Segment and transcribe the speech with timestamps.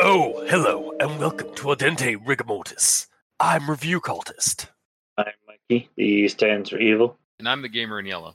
[0.00, 3.06] Oh, hello, and welcome to Audente Rigamortis.
[3.40, 4.68] I'm Review Cultist,
[5.16, 5.88] I'm Mikey.
[5.96, 7.18] The E stands for evil.
[7.38, 8.34] And I'm the gamer in yellow.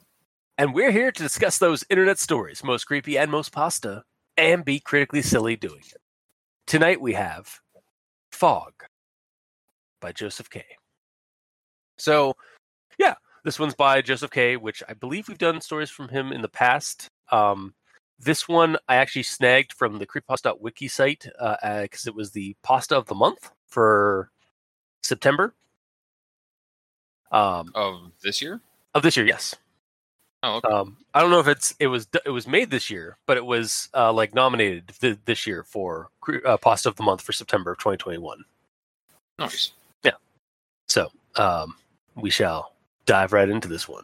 [0.58, 4.04] and we're here to discuss those internet stories, most creepy and most pasta,
[4.38, 6.02] and be critically silly doing it.
[6.68, 7.60] Tonight we have
[8.32, 8.74] Fog
[10.02, 10.64] by Joseph K.
[11.98, 12.34] So,
[12.98, 16.42] yeah, this one's by Joseph K., which I believe we've done stories from him in
[16.42, 17.08] the past.
[17.32, 17.74] Um,
[18.20, 23.08] this one I actually snagged from the creepypasta.wiki site because it was the pasta of
[23.08, 24.30] the month for
[25.02, 25.54] September.
[27.32, 28.62] Um, Of this year?
[28.96, 29.56] of this year, yes.
[30.44, 30.68] Oh, okay.
[30.68, 33.46] Um, I don't know if it's it was it was made this year, but it
[33.46, 36.10] was uh, like nominated th- this year for
[36.46, 38.44] uh, pasta of the month for September of 2021.
[39.40, 39.72] nice.
[40.04, 40.12] Yeah.
[40.90, 41.76] So um,
[42.16, 42.74] we shall
[43.06, 44.04] dive right into this one.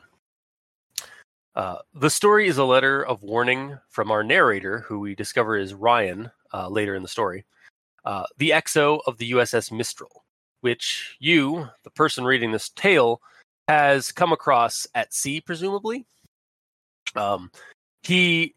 [1.56, 5.74] Uh, the story is a letter of warning from our narrator, who we discover is
[5.74, 7.44] Ryan uh, later in the story,
[8.06, 10.24] uh, the XO of the USS Mistral,
[10.62, 13.22] which you, the person reading this tale,
[13.68, 16.06] has come across at sea, presumably.
[17.16, 17.52] Um,
[18.04, 18.56] he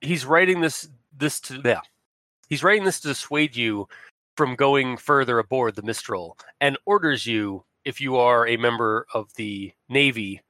[0.00, 1.80] he's writing this this to yeah,
[2.48, 3.88] he's writing this to dissuade you
[4.36, 9.32] from going further aboard the Mistral and orders you, if you are a member of
[9.36, 10.42] the Navy,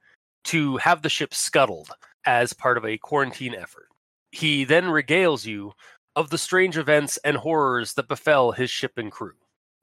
[0.45, 1.89] to have the ship scuttled
[2.25, 3.87] as part of a quarantine effort.
[4.31, 5.73] He then regales you
[6.15, 9.35] of the strange events and horrors that befell his ship and crew.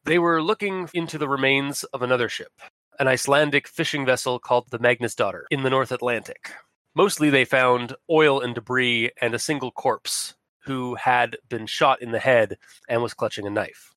[0.05, 2.53] They were looking into the remains of another ship,
[2.99, 6.51] an Icelandic fishing vessel called the Magnus Daughter in the North Atlantic.
[6.95, 12.13] Mostly they found oil and debris and a single corpse who had been shot in
[12.13, 12.57] the head
[12.89, 13.93] and was clutching a knife.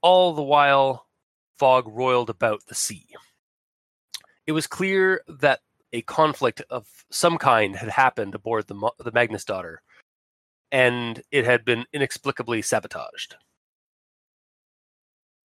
[0.00, 1.06] All the while,
[1.58, 3.06] fog roiled about the sea.
[4.46, 5.60] It was clear that
[5.92, 9.82] a conflict of some kind had happened aboard the, the Magnus Daughter,
[10.70, 13.36] and it had been inexplicably sabotaged.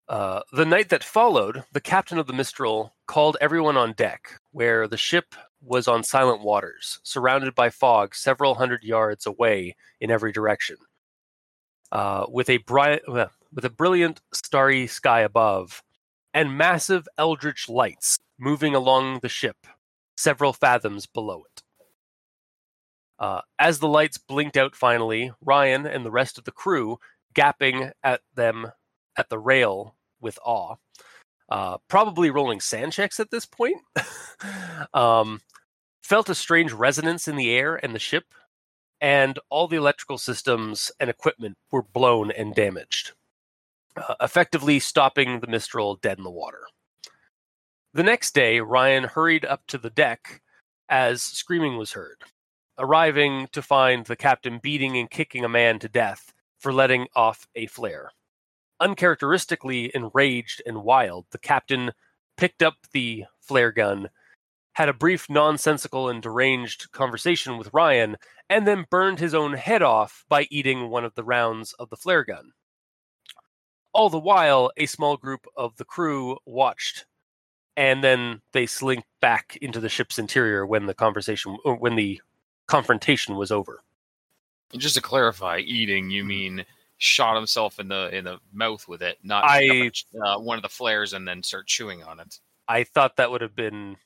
[0.07, 4.87] Uh, the night that followed, the captain of the Mistral called everyone on deck, where
[4.87, 10.31] the ship was on silent waters, surrounded by fog several hundred yards away in every
[10.31, 10.77] direction.
[11.91, 15.83] Uh, with a bri- uh, with a brilliant starry sky above,
[16.33, 19.57] and massive eldritch lights moving along the ship
[20.15, 21.63] several fathoms below it.
[23.17, 26.99] Uh, as the lights blinked out finally, Ryan and the rest of the crew,
[27.33, 28.71] gapping at them
[29.17, 30.75] at the rail with awe,
[31.49, 33.77] uh, probably rolling SAN checks at this point,
[34.93, 35.41] um,
[36.03, 38.25] felt a strange resonance in the air and the ship,
[39.01, 43.13] and all the electrical systems and equipment were blown and damaged,
[43.95, 46.61] uh, effectively stopping the Mistral dead in the water.
[47.93, 50.41] The next day, Ryan hurried up to the deck
[50.89, 52.17] as screaming was heard,
[52.77, 57.47] arriving to find the captain beating and kicking a man to death for letting off
[57.55, 58.11] a flare.
[58.79, 61.91] Uncharacteristically enraged and wild, the captain
[62.37, 64.09] picked up the flare gun,
[64.73, 68.15] had a brief nonsensical and deranged conversation with Ryan,
[68.49, 71.97] and then burned his own head off by eating one of the rounds of the
[71.97, 72.53] flare gun.
[73.91, 77.05] All the while, a small group of the crew watched,
[77.75, 82.21] and then they slinked back into the ship's interior when the conversation, when the
[82.67, 83.83] confrontation was over.
[84.77, 86.63] Just to clarify, eating you mean
[86.99, 89.89] shot himself in the in the mouth with it, not I-
[90.23, 92.39] uh, one of the flares and then start chewing on it.
[92.67, 93.97] I thought that would have been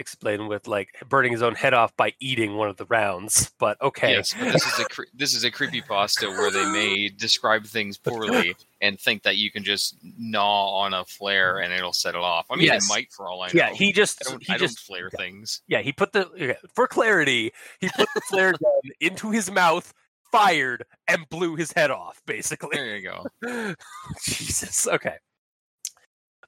[0.00, 3.80] explained with like burning his own head off by eating one of the rounds, but
[3.82, 4.12] okay.
[4.12, 7.64] Yes, but this is a cre- this is a creepy pasta where they may describe
[7.66, 12.14] things poorly and think that you can just gnaw on a flare and it'll set
[12.14, 12.46] it off.
[12.50, 12.84] I mean, Yes.
[12.84, 13.52] it might for all I know.
[13.54, 15.62] Yeah, he just I don't, he I just don't flare things.
[15.66, 19.92] yeah he put the for clarity he put the flare gun into his mouth,
[20.32, 22.20] fired, and blew his head off.
[22.26, 23.74] Basically, There you go.
[24.24, 24.86] Jesus.
[24.86, 25.16] Okay.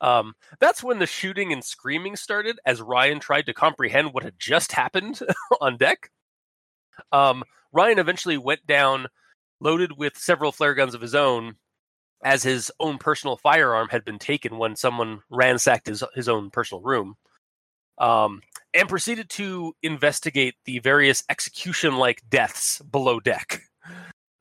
[0.00, 4.38] Um, that's when the shooting and screaming started as Ryan tried to comprehend what had
[4.38, 5.20] just happened
[5.60, 6.10] on deck.
[7.12, 9.08] Um, Ryan eventually went down
[9.60, 11.56] loaded with several flare guns of his own,
[12.24, 16.82] as his own personal firearm had been taken when someone ransacked his, his own personal
[16.82, 17.16] room,
[17.98, 18.40] um,
[18.72, 23.62] and proceeded to investigate the various execution like deaths below deck.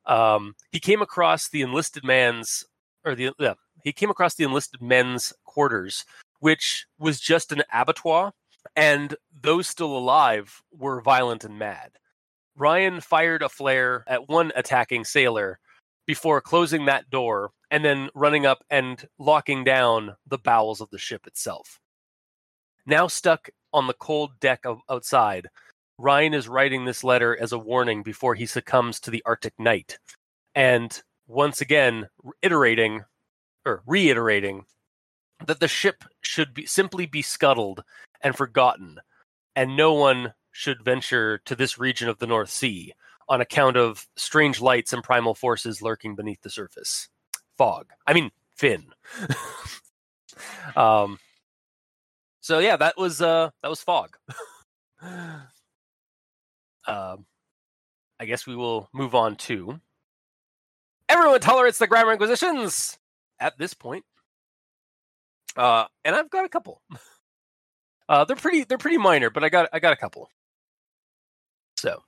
[0.06, 2.64] Um, he came across the enlisted man's,
[3.04, 3.54] or the, yeah,
[3.84, 6.04] he came across the enlisted men's quarters,
[6.40, 8.32] which was just an abattoir,
[8.76, 11.92] and those still alive were violent and mad.
[12.56, 15.58] Ryan fired a flare at one attacking sailor
[16.06, 20.98] before closing that door and then running up and locking down the bowels of the
[20.98, 21.78] ship itself.
[22.86, 25.46] Now stuck on the cold deck of outside,
[26.00, 29.98] Ryan is writing this letter as a warning before he succumbs to the Arctic night.
[30.54, 32.08] And once again,
[32.40, 33.04] iterating
[33.66, 34.64] or reiterating
[35.46, 37.84] that the ship should be simply be scuttled
[38.22, 38.98] and forgotten,
[39.54, 42.94] and no one should venture to this region of the North Sea
[43.28, 47.08] on account of strange lights and primal forces lurking beneath the surface.
[47.56, 47.86] Fog.
[48.06, 48.86] I mean, Fin.
[50.76, 51.18] um.
[52.40, 54.16] So yeah, that was uh that was fog.
[56.86, 57.26] um,
[58.18, 59.80] I guess we will move on to
[61.10, 62.98] everyone tolerates the grammar inquisitions
[63.38, 64.04] at this point.
[65.56, 66.80] Uh, and I've got a couple.
[68.08, 70.28] Uh, they're pretty they're pretty minor, but I got I got a couple.
[71.76, 72.02] So,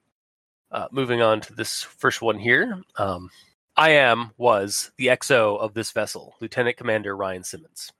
[0.72, 2.82] uh, moving on to this first one here.
[2.96, 3.30] Um,
[3.76, 7.92] I am was the XO of this vessel, Lieutenant Commander Ryan Simmons.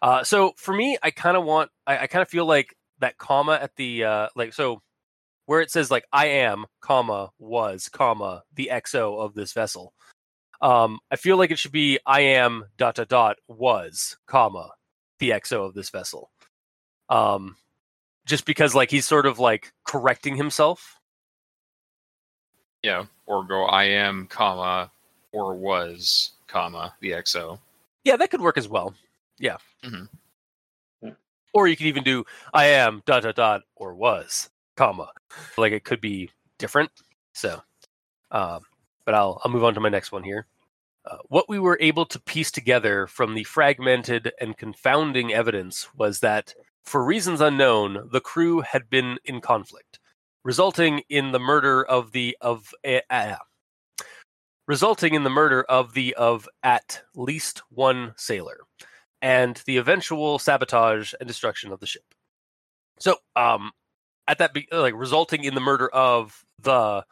[0.00, 3.18] Uh, so for me, I kind of want I, I kind of feel like that
[3.18, 4.80] comma at the uh, like so
[5.46, 9.94] where it says like I am comma was comma the XO of this vessel.
[10.60, 14.70] Um, I feel like it should be I am dot dot dot was comma
[15.18, 16.30] the XO of this vessel
[17.08, 17.56] um,
[18.24, 20.96] just because like he's sort of like correcting himself.
[22.82, 24.90] Yeah, or go I am, comma,
[25.32, 27.58] or was, comma, the XO.
[28.04, 28.94] Yeah, that could work as well.
[29.38, 29.56] Yeah.
[29.84, 31.08] Mm-hmm.
[31.52, 35.10] Or you could even do I am dot dot dot or was comma.
[35.58, 36.90] Like it could be different.
[37.32, 37.60] So,
[38.30, 38.60] um,
[39.04, 40.46] but I'll I'll move on to my next one here.
[41.04, 46.18] Uh, what we were able to piece together from the fragmented and confounding evidence was
[46.20, 46.52] that
[46.84, 50.00] for reasons unknown, the crew had been in conflict,
[50.44, 53.36] resulting in the murder of the of uh, uh,
[54.66, 58.58] resulting in the murder of the of at least one sailor,
[59.22, 62.04] and the eventual sabotage and destruction of the ship.
[62.98, 63.72] So, um,
[64.28, 67.04] at that be- like resulting in the murder of the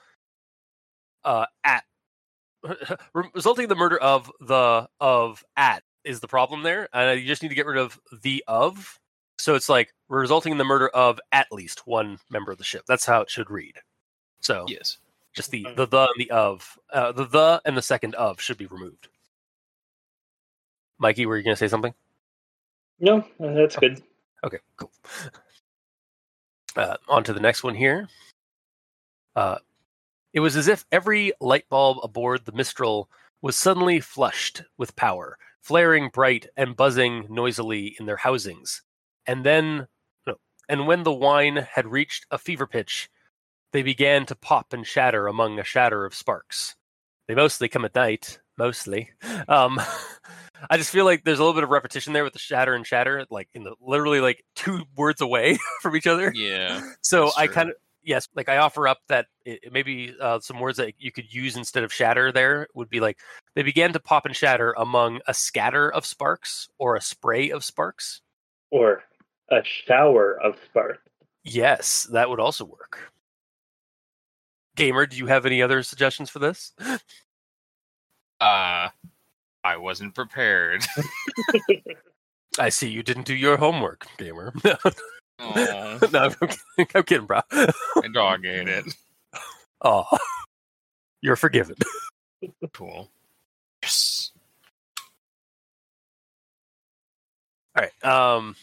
[1.24, 1.84] uh at
[3.34, 7.42] resulting in the murder of the of at is the problem there, and you just
[7.42, 8.98] need to get rid of the of
[9.38, 12.84] so it's like resulting in the murder of at least one member of the ship.
[12.86, 13.74] That's how it should read.
[14.40, 14.98] So Yes.
[15.34, 18.58] just the the the and the of uh, the the and the second of should
[18.58, 19.08] be removed.
[20.98, 21.92] Mikey, were you going to say something?
[23.00, 24.00] No, uh, that's good.
[24.44, 24.92] Okay, cool.
[26.76, 28.08] Uh, on to the next one here.
[29.36, 29.58] Uh,
[30.32, 33.08] it was as if every light bulb aboard the Mistral
[33.42, 38.82] was suddenly flushed with power, flaring bright and buzzing noisily in their housings.
[39.26, 39.86] And then,
[40.68, 43.08] and when the whine had reached a fever pitch,
[43.72, 46.74] they began to pop and shatter among a shatter of sparks.
[47.28, 49.10] They mostly come at night, mostly.
[49.48, 49.80] Um,
[50.70, 52.86] I just feel like there's a little bit of repetition there with the shatter and
[52.86, 56.32] shatter, like in the literally like two words away from each other.
[56.34, 56.80] Yeah.
[57.02, 60.60] So I kind of yes, like I offer up that it, it maybe uh, some
[60.60, 62.32] words that you could use instead of shatter.
[62.32, 63.18] There would be like
[63.54, 67.64] they began to pop and shatter among a scatter of sparks or a spray of
[67.64, 68.20] sparks.
[68.70, 69.02] Or
[69.50, 71.00] a shower of sparks.
[71.44, 73.12] Yes, that would also work.
[74.76, 76.72] Gamer, do you have any other suggestions for this?
[78.44, 78.90] Uh,
[79.64, 80.84] I wasn't prepared.
[82.58, 84.52] I see you didn't do your homework, gamer.
[84.64, 84.76] no,
[85.40, 87.40] I'm kidding, I'm kidding, bro.
[87.50, 88.84] my dog ate it.
[89.82, 90.04] Oh,
[91.22, 91.76] you're forgiven.
[92.74, 93.10] Cool.
[93.82, 94.32] Yes.
[97.74, 98.04] All right.
[98.04, 98.54] Um.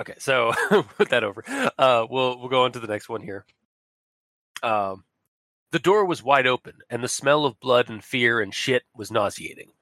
[0.00, 0.54] Okay, so
[0.96, 1.44] put that over.
[1.46, 3.44] Uh, we'll we'll go on to the next one here.
[4.62, 5.04] Um,
[5.74, 9.10] the door was wide open, and the smell of blood and fear and shit was
[9.10, 9.72] nauseating.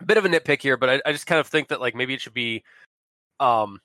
[0.00, 1.94] A bit of a nitpick here, but I, I just kind of think that like
[1.94, 2.62] maybe it should be,
[3.40, 3.80] um,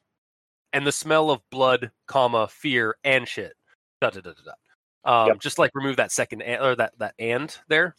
[0.73, 3.53] and the smell of blood, comma fear and shit.
[4.01, 5.21] Da da da da da.
[5.23, 5.39] Um, Yep.
[5.39, 7.95] just like remove that second and, or that that and there.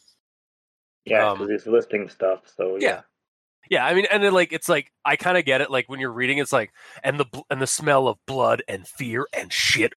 [1.07, 2.41] Yeah, Um, because he's listing stuff.
[2.59, 3.01] So Yeah.
[3.71, 5.71] Yeah, I mean, and then like it's like I kind of get it.
[5.71, 8.87] Like when you're reading, it's like and the bl- and the smell of blood and
[8.87, 9.95] fear and shit.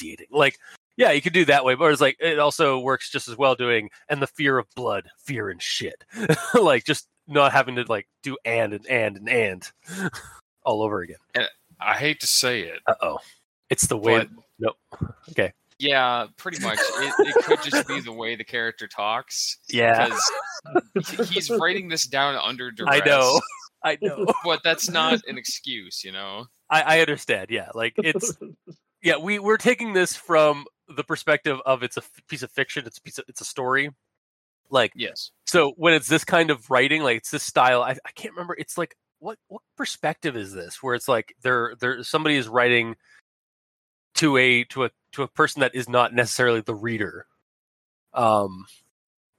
[0.00, 0.26] nauseating.
[0.30, 0.58] Like,
[1.00, 3.54] yeah, you could do that way, but it's like it also works just as well
[3.54, 6.04] doing and the fear of blood, fear and shit.
[6.54, 9.70] like just not having to like do and and and and and
[10.62, 11.16] all over again.
[11.80, 13.18] I hate to say it, Uh oh,
[13.70, 14.18] it's the way.
[14.18, 14.28] but
[14.58, 14.76] nope.
[15.30, 15.54] Okay.
[15.78, 16.78] yeah, pretty much.
[16.78, 19.56] It, it could just be the way the character talks.
[19.70, 20.14] Yeah,
[20.92, 23.00] Because he's writing this down under duress.
[23.02, 23.40] I know.
[23.82, 24.26] I know.
[24.44, 26.44] But that's not an excuse, you know?
[26.68, 27.46] I, I understand.
[27.48, 28.36] Yeah, like it's
[29.02, 30.66] yeah we we're taking this from
[30.96, 33.44] the perspective of it's a f- piece of fiction, it's a piece of, it's a
[33.44, 33.90] story.
[34.70, 35.32] Like Yes.
[35.46, 38.54] so when it's this kind of writing, like it's this style, I, I can't remember.
[38.58, 40.82] It's like what what perspective is this?
[40.82, 42.94] Where it's like there there somebody is writing
[44.14, 47.26] to a to a to a person that is not necessarily the reader.
[48.14, 48.66] Um,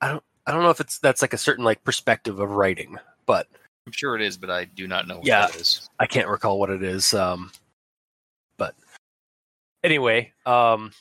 [0.01, 2.97] I don't I don't know if it's that's like a certain like perspective of writing,
[3.25, 3.47] but
[3.85, 5.47] I'm sure it is, but I do not know what Yeah.
[5.47, 5.89] that is.
[5.99, 7.13] I can't recall what it is.
[7.13, 7.51] Um,
[8.57, 8.75] but
[9.83, 10.91] anyway, um,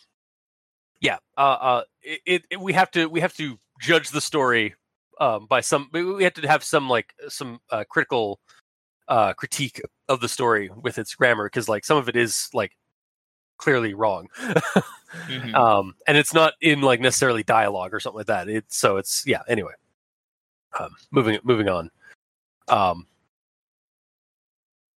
[1.01, 4.75] yeah, uh, uh, it, it, we have to we have to judge the story
[5.21, 5.89] um, by some.
[5.93, 8.41] we- have to have some like some uh, critical
[9.09, 12.77] uh, critique of the story with its grammar because like some of it is like
[13.59, 14.29] clearly wrong.
[15.27, 15.53] Mhm.
[15.57, 18.49] um, and it's not in like necessarily dialogue or something like that.
[18.49, 19.41] It's so it's yeah.
[19.49, 19.73] Anyway,
[20.79, 21.91] um, moving moving on.
[22.69, 23.09] Um,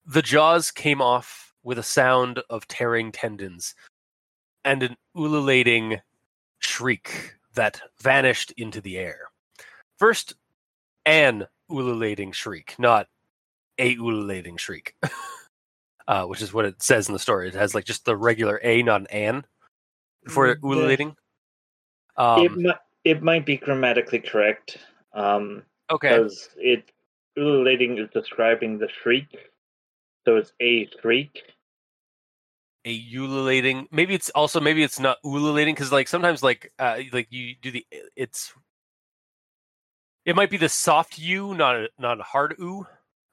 [0.05, 3.75] the jaws came off with a sound of tearing tendons
[4.65, 6.01] and an ululating
[6.59, 9.31] shriek that vanished into the air.
[9.99, 10.35] First,
[11.07, 13.09] an ululating shriek, not
[13.79, 14.95] a ululating shriek,
[16.09, 17.49] uh, which is what it says in the story.
[17.49, 19.45] It has like just the regular a, not an an
[20.29, 20.69] for Mm, yeah.
[20.69, 21.17] ululating.
[22.19, 24.79] it Um, might it might be grammatically correct.
[25.13, 26.11] Um, okay.
[26.11, 26.91] because it
[27.37, 29.51] ululating is describing the shriek,
[30.25, 31.43] so it's a shriek.
[32.85, 37.29] A ululating maybe it's also maybe it's not ululating because like sometimes like uh like
[37.31, 37.87] you do the
[38.17, 38.53] it's
[40.25, 42.87] it might be the soft u not a not a hard u.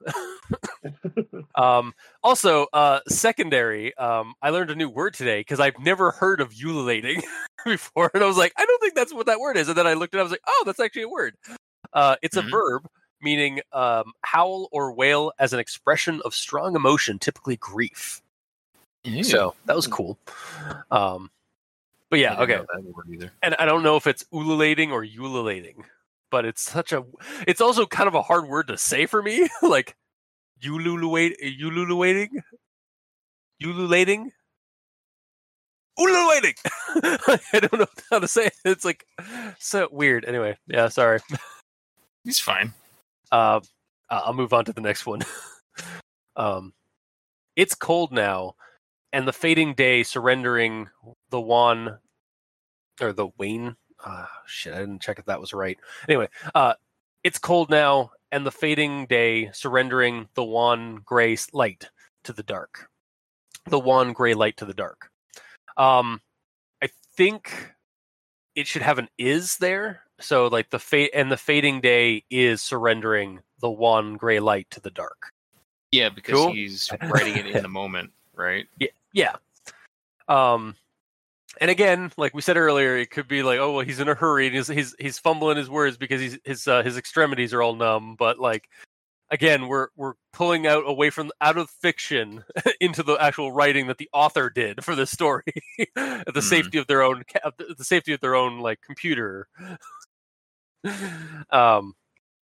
[1.56, 6.42] Um also uh secondary um i learned a new word today because i've never heard
[6.42, 7.22] of ululating
[7.66, 9.88] before and i was like i don't think that's what that word is and then
[9.88, 11.36] i looked at it i was like oh that's actually a word.
[11.92, 12.48] Uh it's Mhm.
[12.48, 12.88] a verb
[13.22, 18.22] meaning um howl or wail as an expression of strong emotion typically grief
[19.04, 19.24] Ew.
[19.24, 20.18] so that was cool.
[20.92, 21.32] Um,
[22.10, 22.58] but yeah, okay.
[22.58, 23.32] that word either.
[23.42, 25.86] And I don't know if it's ululating or ululating,
[26.32, 27.04] but it's such a.
[27.48, 29.48] It's also kind of a hard word to say for me.
[29.62, 29.96] like
[30.66, 32.42] ululate, ululating,
[33.64, 34.32] ululating,
[36.00, 36.56] ululating.
[37.54, 38.54] I don't know how to say it.
[38.66, 39.06] It's like
[39.60, 40.26] so weird.
[40.26, 41.20] Anyway, yeah, sorry.
[42.24, 42.74] He's fine.
[43.32, 43.60] Uh,
[44.10, 45.22] I'll move on to the next one.
[46.36, 46.74] um,
[47.56, 48.56] it's cold now,
[49.14, 50.90] and the fading day surrendering
[51.30, 51.98] the wan
[53.02, 53.76] or the wane.
[54.04, 55.78] Uh, shit, I didn't check if that was right.
[56.08, 56.74] Anyway, uh,
[57.24, 61.90] it's cold now, and the fading day surrendering the wan gray light
[62.24, 62.90] to the dark.
[63.68, 65.10] The wan gray light to the dark.
[65.78, 66.22] Um,
[66.82, 67.74] I think
[68.56, 70.02] it should have an is there.
[70.20, 74.82] So like the fate and the fading day is surrendering the wan gray light to
[74.82, 75.32] the dark.
[75.92, 76.52] Yeah, because Cool.
[76.54, 78.68] he's writing it in the moment, right?
[78.80, 78.90] Yeah.
[80.28, 80.76] Um
[81.60, 84.14] and again, like we said earlier, it could be like, oh well, he's in a
[84.14, 87.62] hurry and he's he's he's fumbling his words because he's his uh, his extremities are
[87.62, 88.16] all numb.
[88.18, 88.70] But like,
[89.30, 92.44] again, we're we're pulling out away from out of fiction
[92.80, 95.44] into the actual writing that the author did for this story,
[95.80, 96.40] at the Hmm.
[96.40, 97.24] safety of their own
[97.58, 99.48] the safety of their own like computer.
[101.50, 101.94] um,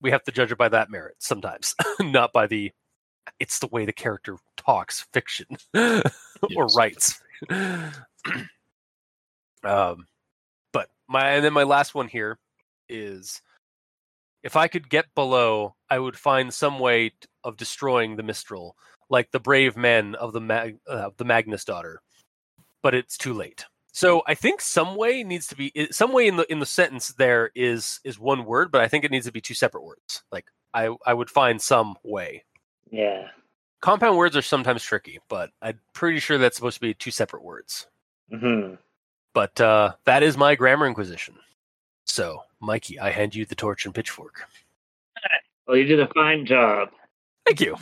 [0.00, 2.72] we have to judge it by that merit sometimes, not by the
[3.38, 6.02] it's the way the character talks fiction or
[6.48, 6.76] Yes.
[6.76, 7.20] writes.
[9.64, 10.06] um,
[10.72, 12.38] but my and then my last one here
[12.88, 13.40] is
[14.42, 18.76] if I could get below, I would find some way t- of destroying the Mistral,
[19.08, 22.00] like the brave men of the Mag- uh, the Magnus daughter.
[22.82, 23.64] But it's too late.
[23.92, 27.08] So I think some way needs to be some way in the in the sentence
[27.16, 30.22] there is is one word, but I think it needs to be two separate words.
[30.30, 32.44] Like I I would find some way.
[32.90, 33.28] Yeah.
[33.84, 37.44] Compound words are sometimes tricky, but I'm pretty sure that's supposed to be two separate
[37.44, 37.86] words.
[38.30, 38.76] hmm
[39.34, 41.34] But uh, that is my grammar inquisition.
[42.06, 44.46] So, Mikey, I hand you the torch and pitchfork.
[45.66, 46.90] Well, you did a fine job.
[47.46, 47.76] Thank you.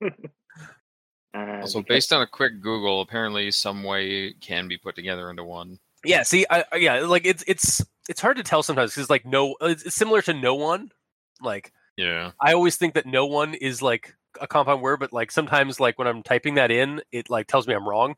[1.36, 5.42] Uh, Also, based on a quick Google, apparently some way can be put together into
[5.44, 5.78] one.
[6.04, 9.24] Yeah, see, I, I- yeah, like it's it's it's hard to tell sometimes because like
[9.24, 10.90] no, it's, it's similar to no one.
[11.40, 12.32] Like Yeah.
[12.40, 15.98] I always think that no one is like a compound word, but like sometimes like
[15.98, 18.14] when I'm typing that in, it like tells me I'm wrong.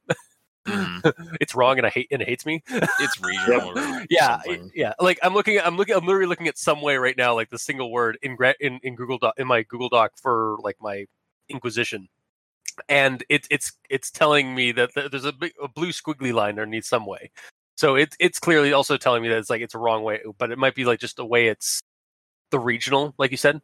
[0.66, 1.36] Mhm.
[1.40, 2.62] it's wrong, and I hate and it hates me.
[2.68, 3.78] It's regional.
[3.78, 4.70] or yeah, something.
[4.74, 4.94] yeah.
[5.00, 7.50] Like I'm looking, at, I'm looking, I'm literally looking at some way right now, like
[7.50, 11.06] the single word in in in Google Doc in my Google Doc for like my
[11.48, 12.08] Inquisition,
[12.88, 16.84] and it's it's it's telling me that there's a big a blue squiggly line underneath
[16.84, 17.30] some way.
[17.76, 20.50] So it's it's clearly also telling me that it's like it's a wrong way, but
[20.50, 21.82] it might be like just the way it's
[22.50, 23.60] the regional, like you said.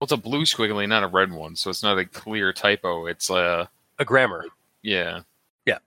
[0.00, 3.06] Well, it's a blue squiggly, not a red one, so it's not a clear typo.
[3.06, 3.66] It's uh,
[3.98, 4.44] A grammar.
[4.82, 5.20] yeah.
[5.64, 5.78] Yeah.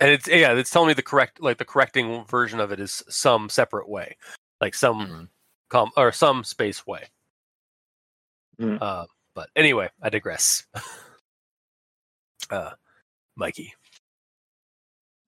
[0.00, 3.02] And it's yeah, it's telling me the correct like the correcting version of it is
[3.08, 4.16] some separate way,
[4.60, 5.28] like some Mhm.
[5.68, 7.04] com or some space way.
[8.58, 8.76] Hmm.
[8.80, 10.64] Uh, but anyway, I digress.
[12.50, 12.70] uh,
[13.36, 13.74] Mikey.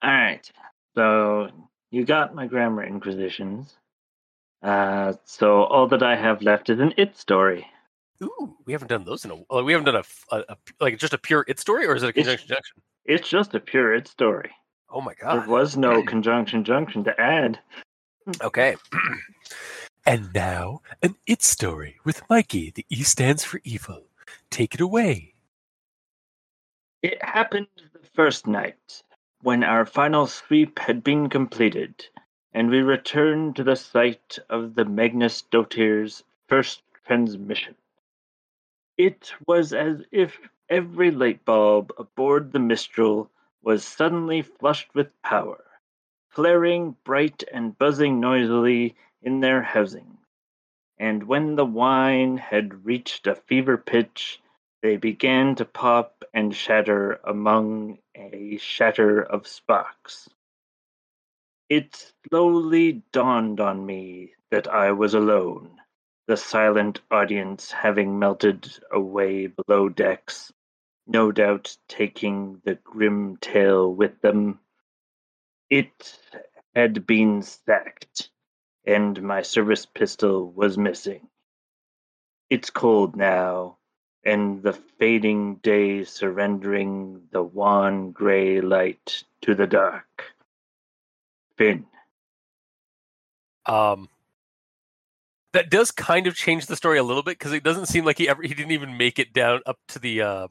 [0.02, 0.50] All right.
[0.94, 1.50] So
[1.90, 3.76] you got my grammar inquisitions.
[4.62, 7.66] Uh, so all that I have left is an it story.
[8.22, 9.62] Ooh, we haven't done those in a.
[9.62, 12.24] We haven't done a like just a pure it story, or is it a It's-
[12.26, 12.82] conjunction junction?
[13.04, 14.50] It's just a pure it story.
[14.90, 15.42] Oh my god!
[15.42, 17.60] There was no conjunction junction to add.
[18.42, 18.76] Okay.
[20.06, 22.72] and now an it story with Mikey.
[22.74, 24.04] The E stands for evil.
[24.50, 25.34] Take it away.
[27.02, 29.02] It happened the first night,
[29.42, 32.04] when our final sweep had been completed,
[32.52, 37.74] and we returned to the site of the Magnus Dotir's first transmission.
[38.98, 43.30] It was as if every light bulb aboard the Mistral
[43.62, 45.64] was suddenly flushed with power,
[46.30, 50.18] flaring bright and buzzing noisily in their housing.
[50.98, 54.42] And when the whine had reached a fever pitch,
[54.82, 60.28] they began to pop and shatter among a shatter of sparks.
[61.68, 65.77] It slowly dawned on me that I was alone,
[66.28, 70.52] the silent audience having melted away below decks,
[71.06, 74.60] no doubt taking the grim tale with them.
[75.70, 76.18] It
[76.74, 78.28] had been sacked,
[78.86, 81.26] and my service pistol was missing.
[82.50, 83.78] It's cold now,
[84.22, 90.34] and the fading day surrendering the wan gray light to the dark.
[91.56, 91.86] Fin.
[93.64, 94.10] Um,
[95.58, 98.16] that does kind of change the story a little bit because it doesn't seem like
[98.16, 100.22] he ever he didn't even make it down up to the.
[100.22, 100.48] Uh,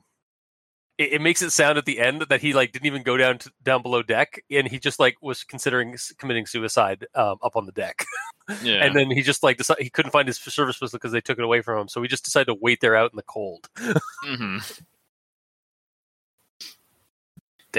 [0.97, 3.37] it, it makes it sound at the end that he like didn't even go down
[3.37, 7.65] to down below deck and he just like was considering committing suicide um, up on
[7.65, 8.05] the deck.
[8.63, 8.85] Yeah.
[8.85, 11.37] and then he just like decided he couldn't find his service pistol because they took
[11.37, 13.67] it away from him so he just decided to wait there out in the cold
[13.77, 14.59] mm-hmm.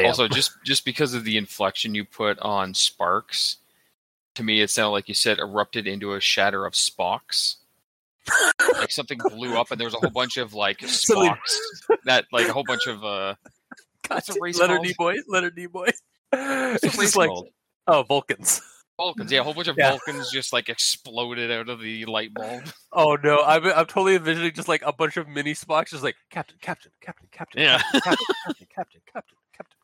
[0.05, 3.57] Also, just just because of the inflection you put on sparks,
[4.39, 7.57] to me it sounded like you said erupted into a shatter of spocks.
[8.75, 11.57] like something blew up and there was a whole bunch of like spocks
[12.05, 13.35] that like a whole bunch of uh
[14.09, 14.87] what's race leonard called?
[14.87, 15.91] d boy Leonard Nimoy
[16.31, 17.49] what's it's just like called?
[17.87, 18.61] oh vulcans
[18.99, 19.31] Vulcans.
[19.31, 19.91] Yeah, a whole bunch of Yeah.
[19.91, 22.65] Vulcans just like exploded out of the light bulb.
[22.93, 26.17] oh no i'm, I'm totally envisioning just like a bunch of mini spocks just like
[26.31, 27.81] captain captain captain captain Yeah.
[27.93, 29.38] captain captain captain captain captain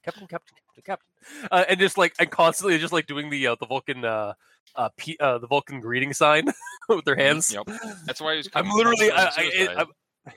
[0.05, 1.09] captain captain captain captain
[1.51, 4.35] uh, and just like and constantly just like doing the uh, the vulcan uh
[4.77, 6.47] uh, P, uh the vulcan greeting sign
[6.89, 7.69] with their hands Yep.
[8.07, 9.75] That's why he was I'm literally, I, I.
[9.79, 9.87] I'm,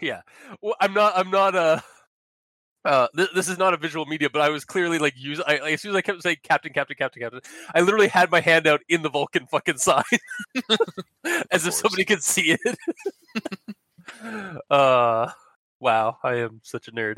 [0.02, 0.22] yeah.
[0.62, 1.56] Well, I'm not, I'm not.
[1.56, 1.80] Uh,
[2.86, 5.42] uh, th- this is not a visual media, but I was clearly like use.
[5.46, 7.42] I, like, as soon as I kept saying Captain, Captain, Captain, Captain,
[7.74, 10.04] I literally had my hand out in the Vulcan fucking sign,
[11.52, 12.78] as if somebody could see it.
[14.70, 15.32] uh,
[15.80, 17.18] wow, I am such a nerd.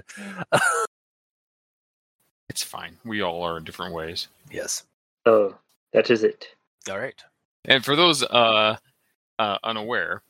[2.50, 2.98] It's fine.
[3.06, 4.28] We all are in different ways.
[4.52, 4.84] Yes.
[5.26, 5.56] Oh,
[5.94, 6.48] that is it.
[6.90, 7.16] All right.
[7.66, 8.78] And for those uh,
[9.38, 10.24] uh, unaware,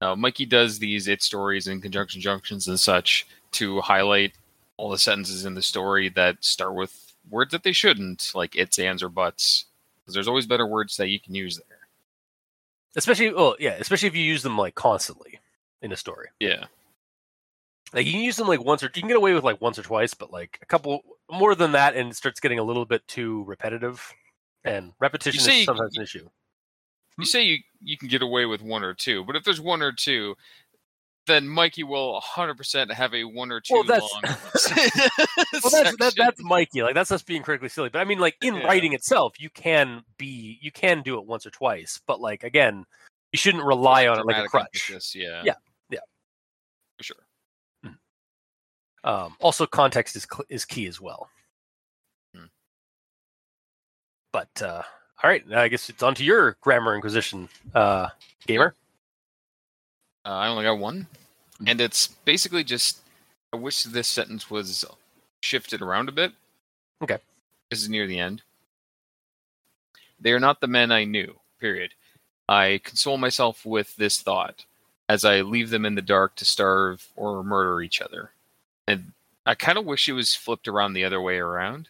[0.00, 4.32] uh, Mikey does these it stories and conjunction junctions and such to highlight
[4.76, 8.78] all the sentences in the story that start with words that they shouldn't, like its,
[8.78, 9.66] ands, or buts.
[10.00, 11.78] Because there's always better words that you can use there.
[12.96, 15.38] Especially, well, yeah, especially if you use them like constantly
[15.82, 16.28] in a story.
[16.40, 16.64] Yeah.
[17.92, 19.78] Like you can use them like once or you can get away with like once
[19.78, 22.84] or twice, but like a couple more than that, and it starts getting a little
[22.84, 24.02] bit too repetitive.
[24.64, 26.18] And repetition say is you- sometimes an issue.
[26.18, 26.28] You
[27.18, 27.24] hmm?
[27.24, 29.92] say you, you can get away with one or two, but if there's one or
[29.92, 30.36] two,
[31.26, 34.22] then Mikey will 100% have a one or two Well, that's- long.
[35.62, 36.82] Well, that's that, that's Mikey.
[36.82, 37.90] Like that's us being critically silly.
[37.90, 38.66] But I mean, like in Yeah.
[38.66, 42.00] writing itself, you can be you can do it once or twice.
[42.06, 42.86] But like again,
[43.32, 44.90] you shouldn't rely on it like a crutch.
[44.90, 45.42] emphasis, yeah.
[45.44, 45.54] Yeah,
[45.90, 45.98] yeah.
[46.96, 47.16] For sure.
[49.04, 51.28] Um, also, context is is key as well.
[52.34, 52.46] Hmm.
[54.32, 54.82] But uh,
[55.22, 58.08] all right, I guess it's on to your grammar inquisition, uh,
[58.46, 58.74] gamer.
[60.24, 61.06] Uh, I only got one,
[61.66, 63.00] and it's basically just.
[63.52, 64.84] I wish this sentence was
[65.40, 66.32] shifted around a bit.
[67.02, 67.18] Okay.
[67.68, 68.42] This is near the end.
[70.20, 71.40] They are not the men I knew.
[71.58, 71.94] Period.
[72.48, 74.64] I console myself with this thought
[75.08, 78.30] as I leave them in the dark to starve or murder each other.
[78.86, 79.12] And
[79.46, 81.88] I kind of wish it was flipped around the other way around.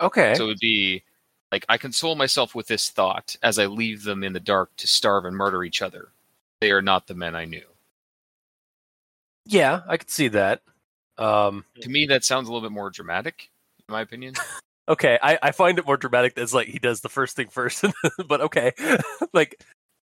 [0.00, 0.34] Okay.
[0.34, 1.02] So it would be
[1.50, 4.86] like I console myself with this thought as I leave them in the dark to
[4.86, 6.08] starve and murder each other.
[6.60, 7.64] They are not the men I knew.
[9.46, 10.62] yeah, I could see that.
[11.16, 13.50] Um, To me, that sounds a little bit more dramatic,
[13.88, 14.34] in my opinion.
[14.88, 17.48] Okay, I, I find it more dramatic that it's like he does the first thing
[17.48, 17.84] first,
[18.26, 18.72] but okay,
[19.34, 19.62] like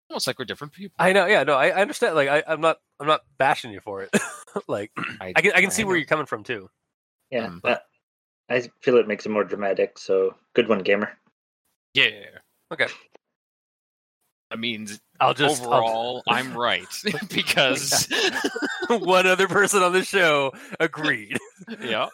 [0.10, 0.96] Almost like we're different people.
[0.98, 2.16] I know, yeah, no, I, I understand.
[2.16, 4.10] Like I, I'm not, I'm not bashing you for it.
[4.68, 4.92] like
[5.22, 6.70] I can, I can see where you're coming from too.
[7.30, 7.76] Yeah, Um, uh,
[8.50, 10.00] I feel it makes it more dramatic.
[10.00, 11.12] So good one, gamer.
[11.94, 12.10] Yeah.
[12.74, 12.88] Okay.
[14.50, 16.88] That means I'll just I'll- overall, I'm right
[17.30, 18.08] because
[18.90, 21.38] one other person on the show agreed.
[21.84, 22.08] yeah,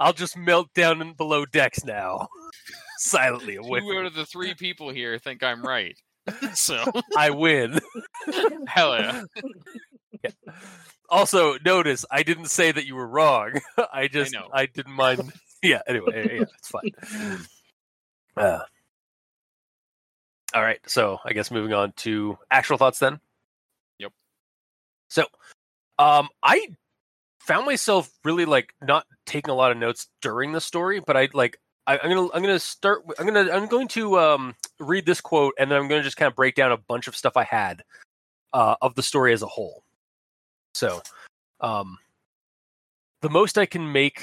[0.00, 2.26] I'll just melt down in below decks now,
[2.98, 3.78] silently away.
[3.78, 5.96] two out of the three people here think I'm right.
[6.54, 6.84] so
[7.16, 7.78] I win.
[8.66, 10.30] hell yeah.
[11.08, 13.60] Also, notice I didn't say that you were wrong.
[13.92, 14.48] I just know.
[14.52, 15.32] I, didn't mind.
[15.62, 15.82] Yeah.
[15.86, 17.46] Anyway, yeah, yeah, it's fine.
[18.36, 18.60] Uh,
[20.54, 20.80] all right.
[20.86, 23.20] So I guess moving on to actual thoughts then.
[23.98, 24.12] Yep.
[25.08, 25.26] So,
[25.98, 26.68] um, I
[27.40, 31.28] found myself really like not taking a lot of notes during the story, but I
[31.34, 33.02] like I, I'm gonna I'm gonna start.
[33.18, 36.28] I'm gonna I'm going to um read this quote and then I'm gonna just kind
[36.28, 37.82] of break down a bunch of stuff I had
[38.52, 39.84] uh, of the story as a whole.
[40.74, 41.02] So,
[41.60, 41.98] um,
[43.20, 44.22] the most I can make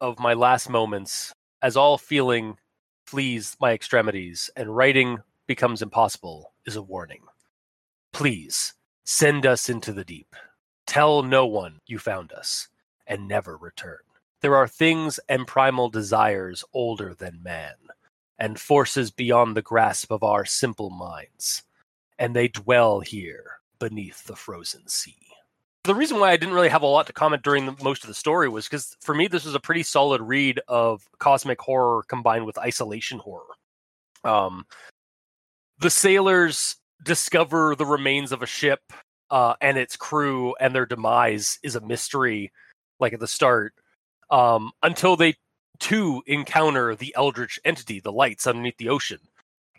[0.00, 2.58] of my last moments, as all feeling
[3.06, 7.22] flees my extremities and writing becomes impossible, is a warning.
[8.12, 10.34] Please send us into the deep.
[10.86, 12.68] Tell no one you found us,
[13.06, 13.98] and never return.
[14.46, 17.74] There are things and primal desires older than man,
[18.38, 21.64] and forces beyond the grasp of our simple minds,
[22.16, 25.16] and they dwell here beneath the frozen sea
[25.82, 28.08] the reason why I didn't really have a lot to comment during the, most of
[28.08, 32.04] the story was because for me this was a pretty solid read of cosmic horror
[32.06, 33.42] combined with isolation horror.
[34.22, 34.64] Um,
[35.80, 38.92] the sailors discover the remains of a ship
[39.28, 42.52] uh, and its crew, and their demise is a mystery,
[43.00, 43.74] like at the start,
[44.30, 45.34] um, until they
[45.78, 49.20] too encounter the eldritch entity, the lights underneath the ocean,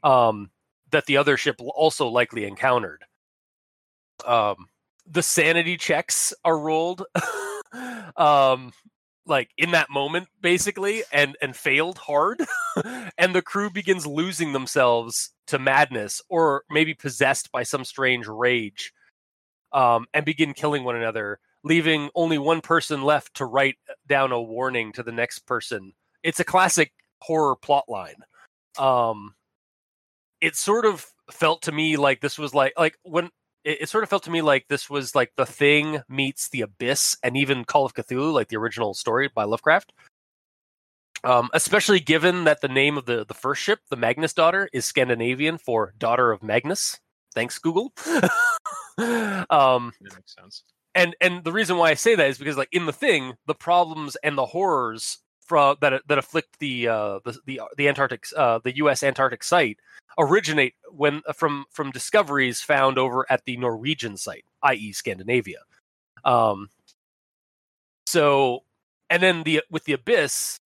[0.03, 0.51] um,
[0.91, 3.03] that the other ship also likely encountered.
[4.25, 4.67] Um,
[5.09, 7.03] the sanity checks are rolled
[8.17, 8.71] um
[9.25, 12.41] like in that moment basically and and failed hard
[13.17, 18.93] and the crew begins losing themselves to madness or maybe possessed by some strange rage
[19.73, 23.75] um and begin killing one another leaving only one person left to write
[24.07, 25.93] down a warning to the next person.
[26.23, 28.23] It's a classic horror plot line.
[28.77, 29.33] Um
[30.41, 33.25] it sort of felt to me like this was like like when
[33.63, 36.61] it, it sort of felt to me like this was like the thing meets the
[36.61, 39.93] abyss and even call of cthulhu like the original story by lovecraft.
[41.23, 44.85] Um, especially given that the name of the, the first ship the magnus daughter is
[44.85, 46.99] scandinavian for daughter of magnus.
[47.33, 47.93] Thanks google.
[48.99, 50.63] Um, That makes sense.
[50.97, 53.55] And and the reason why I say that is because like in the thing, the
[53.55, 58.59] problems and the horrors from that that afflict the uh, the the, the Antarctic uh,
[58.63, 59.03] the U.S.
[59.03, 59.77] Antarctic site
[60.17, 65.59] originate when from from discoveries found over at the Norwegian site, i.e., Scandinavia.
[66.25, 66.69] Um,
[68.07, 68.63] so
[69.09, 70.59] and then the with the abyss,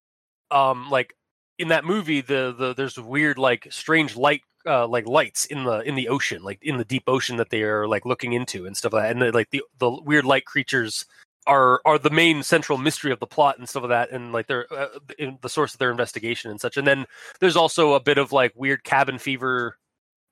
[0.49, 1.13] um, like
[1.59, 5.79] in that movie, the the there's weird like strange light uh, like lights in the
[5.79, 8.75] in the ocean, like in the deep ocean that they are like looking into and
[8.77, 9.11] stuff like that.
[9.11, 11.05] And the, like the the weird light creatures
[11.47, 14.47] are are the main central mystery of the plot and stuff like that, and like
[14.47, 14.87] they're uh,
[15.41, 16.77] the source of their investigation and such.
[16.77, 17.05] And then
[17.39, 19.77] there's also a bit of like weird cabin fever,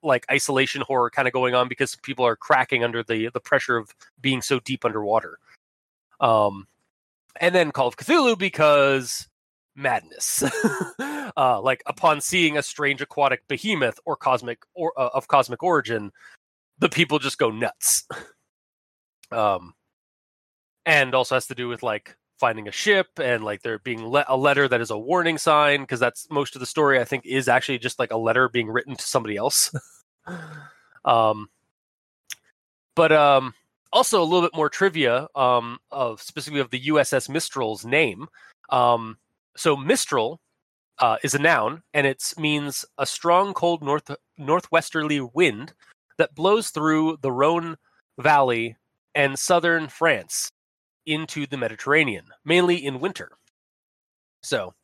[0.02, 3.76] like isolation horror kind of going on because people are cracking under the the pressure
[3.76, 5.38] of being so deep underwater.
[6.20, 6.66] Um,
[7.40, 9.29] and then Call of Cthulhu because
[9.80, 10.42] madness.
[11.36, 16.12] uh, like upon seeing a strange aquatic behemoth or cosmic or uh, of cosmic origin,
[16.78, 18.06] the people just go nuts.
[19.32, 19.74] um,
[20.86, 24.24] and also has to do with like finding a ship and like there being le-
[24.26, 26.98] a letter that is a warning sign because that's most of the story.
[26.98, 29.72] I think is actually just like a letter being written to somebody else.
[31.04, 31.48] um,
[32.96, 33.54] but um,
[33.92, 38.26] also a little bit more trivia um, of specifically of the USS Mistral's name.
[38.70, 39.18] Um,
[39.56, 40.40] so Mistral
[40.98, 45.72] uh, is a noun, and it means a strong, cold north northwesterly wind
[46.18, 47.76] that blows through the Rhone
[48.18, 48.76] Valley
[49.14, 50.50] and southern France
[51.06, 53.32] into the Mediterranean, mainly in winter.
[54.42, 54.74] So,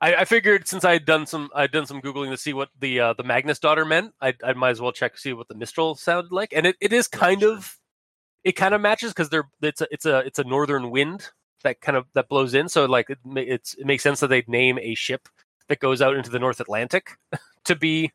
[0.00, 2.68] I, I figured since I had done some I'd done some googling to see what
[2.78, 5.48] the uh, the Magnus daughter meant, I, I might as well check to see what
[5.48, 7.54] the Mistral sounded like, and it, it is kind sure.
[7.54, 7.78] of
[8.44, 11.30] it kind of matches because they're it's a it's a it's a northern wind
[11.62, 12.68] that kind of that blows in.
[12.68, 15.28] So like it, it's it makes sense that they'd name a ship
[15.68, 17.10] that goes out into the North Atlantic
[17.64, 18.12] to be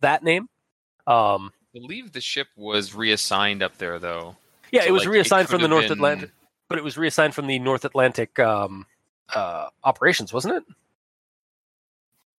[0.00, 0.48] that name.
[1.06, 4.36] Um, I believe the ship was reassigned up there, though.
[4.70, 6.30] yeah, So, it was like, reassigned could from the North been- Atlantic,
[6.68, 8.86] but it was reassigned from the North Atlantic um,
[9.34, 10.64] uh, operations, wasn't it?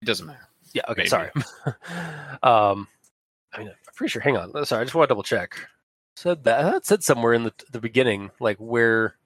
[0.02, 0.48] It doesn't matter.
[0.72, 0.82] Yeah.
[0.88, 1.02] Okay.
[1.02, 1.08] Maybe.
[1.08, 1.30] Sorry.
[2.42, 2.88] um,
[3.52, 4.22] I mean, I'm pretty sure.
[4.22, 4.64] Hang on.
[4.66, 5.56] Sorry, I just want to double check.
[6.16, 9.16] Said that that said somewhere in the the beginning, like where.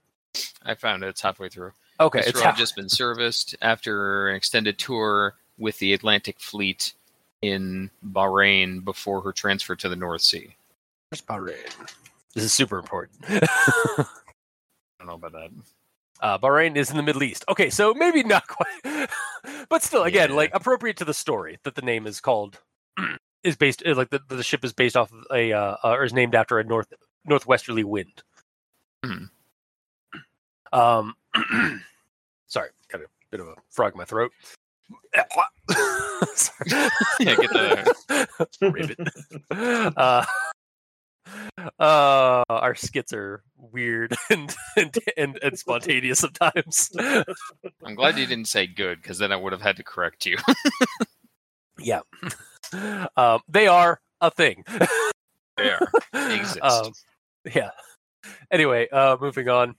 [0.64, 1.08] I found it.
[1.08, 1.72] It's halfway through.
[2.00, 6.92] Okay, It's ha- just been serviced after an extended tour with the Atlantic Fleet
[7.42, 10.54] in Bahrain before her transfer to the North Sea.
[11.10, 11.90] Where's Bahrain?
[12.34, 13.18] This is super important.
[13.28, 14.04] I
[14.98, 15.50] don't know about that.
[16.20, 17.44] uh, Bahrain is in the Middle East.
[17.48, 19.08] Okay, so maybe not quite,
[19.68, 20.36] but still, again, Yeah.
[20.36, 22.58] like appropriate to the story that the name is called
[23.42, 26.04] is based uh, like the, the ship is based off of a uh, uh, or
[26.04, 26.92] is named after a north
[27.24, 28.22] northwesterly wind.
[29.04, 29.24] Hmm.
[30.72, 31.14] Um,
[32.46, 34.32] sorry, got a bit of a frog in my throat.
[37.20, 39.94] Yeah, get the Ribbit.
[39.96, 40.24] uh,
[41.78, 46.90] uh, our skits are weird and and, and, and spontaneous sometimes.
[47.84, 50.36] I'm glad you didn't say good because then I would have had to correct you.
[51.78, 52.00] yeah,
[53.16, 54.64] um, they are a thing.
[55.56, 55.88] They are.
[56.12, 56.62] They exist.
[56.62, 56.92] Um,
[57.54, 57.70] yeah.
[58.50, 59.74] Anyway, uh, moving on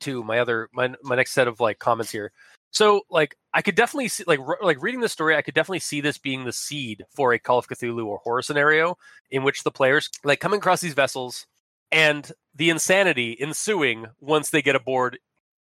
[0.00, 2.32] to my other my my next set of like comments here.
[2.70, 5.80] So like I could definitely see like r- like reading the story, I could definitely
[5.80, 8.96] see this being the seed for a Call of Cthulhu or horror scenario
[9.30, 11.46] in which the players like coming across these vessels
[11.92, 15.18] and the insanity ensuing once they get aboard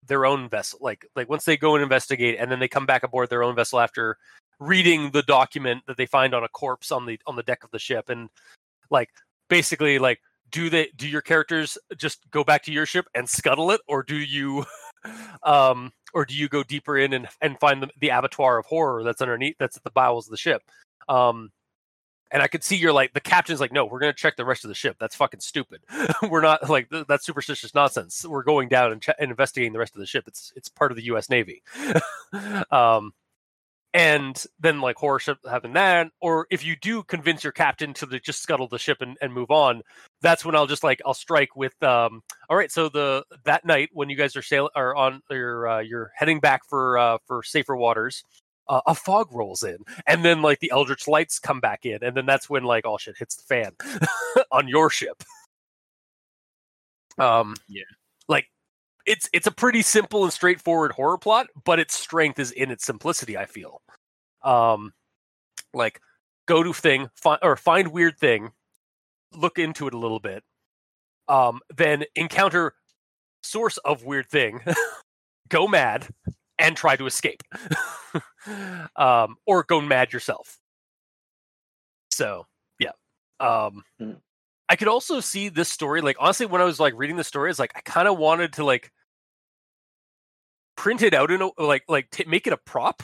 [0.06, 3.02] their own vessel like like once they go and investigate and then they come back
[3.02, 4.16] aboard their own vessel after
[4.60, 7.70] reading the document that they find on a corpse on the on the deck of
[7.70, 8.28] the ship and
[8.90, 9.10] like
[9.48, 13.70] basically like do they do your characters just go back to your ship and scuttle
[13.70, 14.64] it or do you
[15.42, 19.02] um or do you go deeper in and and find the, the abattoir of horror
[19.02, 20.62] that's underneath that's at the bowels of the ship
[21.08, 21.50] um
[22.30, 24.64] and I could see you're like the captain's like, no, we're gonna check the rest
[24.64, 24.96] of the ship.
[24.98, 25.82] That's fucking stupid.
[26.30, 28.24] we're not like th- that's superstitious nonsense.
[28.24, 30.24] We're going down and, and investigating the rest of the ship.
[30.26, 31.30] It's it's part of the U.S.
[31.30, 31.62] Navy.
[32.70, 33.12] um,
[33.96, 38.04] and then like horror ship having that, or if you do convince your captain to
[38.04, 39.80] the, just scuttle the ship and, and move on,
[40.20, 42.22] that's when I'll just like I'll strike with um.
[42.50, 45.78] All right, so the that night when you guys are sail are on your uh,
[45.80, 48.22] you're heading back for uh, for safer waters.
[48.68, 49.78] Uh, a fog rolls in,
[50.08, 52.98] and then like the eldritch lights come back in, and then that's when like all
[52.98, 53.70] shit hits the fan
[54.50, 55.22] on your ship.
[57.16, 57.84] Um, Yeah.
[59.06, 62.84] It's it's a pretty simple and straightforward horror plot, but its strength is in its
[62.84, 63.36] simplicity.
[63.36, 63.80] I feel,
[64.42, 64.92] um,
[65.72, 66.00] like
[66.46, 68.50] go to thing, find or find weird thing,
[69.32, 70.42] look into it a little bit,
[71.28, 72.74] um, then encounter
[73.42, 74.60] source of weird thing,
[75.48, 76.08] go mad,
[76.58, 77.42] and try to escape,
[78.96, 80.58] um, or go mad yourself.
[82.10, 82.46] So
[82.80, 82.92] yeah,
[83.40, 84.12] um, Hmm.
[84.68, 86.00] I could also see this story.
[86.00, 88.54] Like honestly, when I was like reading the story, it's like I kind of wanted
[88.54, 88.90] to like
[90.76, 93.02] print it out in a like like t- make it a prop.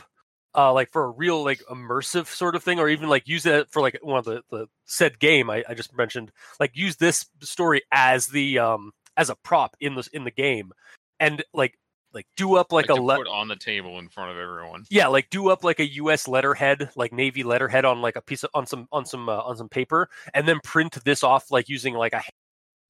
[0.55, 3.71] Uh, like for a real like immersive sort of thing, or even like use it
[3.71, 6.31] for like one of the the said game I, I just mentioned.
[6.61, 10.73] Like use this story as the um as a prop in the in the game,
[11.19, 11.79] and like
[12.13, 14.37] like do up like, Like, a to le- put on the table in front of
[14.37, 14.85] everyone.
[14.91, 18.45] yeah like do up like a us letterhead like navy letterhead on like a piece
[18.45, 21.71] of on some on some uh, on some paper and then print this off like
[21.71, 22.23] using like a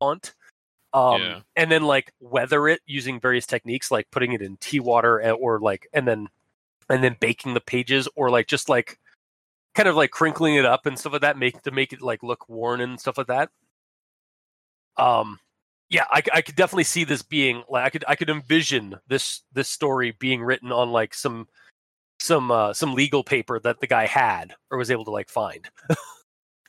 [0.00, 0.34] font
[0.94, 1.40] um Yeah.
[1.56, 5.58] and then like weather it using various techniques like putting it in tea water or
[5.60, 6.28] like and then
[6.88, 8.98] and then baking the pages or like just like
[9.74, 12.22] kind of like crinkling it up and stuff like that make to make it like
[12.22, 13.48] look worn and stuff like that
[14.98, 15.38] um
[15.88, 19.42] yeah I, I could definitely see this being like i could i could envision this
[19.52, 21.48] this story being written on like some
[22.20, 25.68] some uh some legal paper that the guy had or was able to like find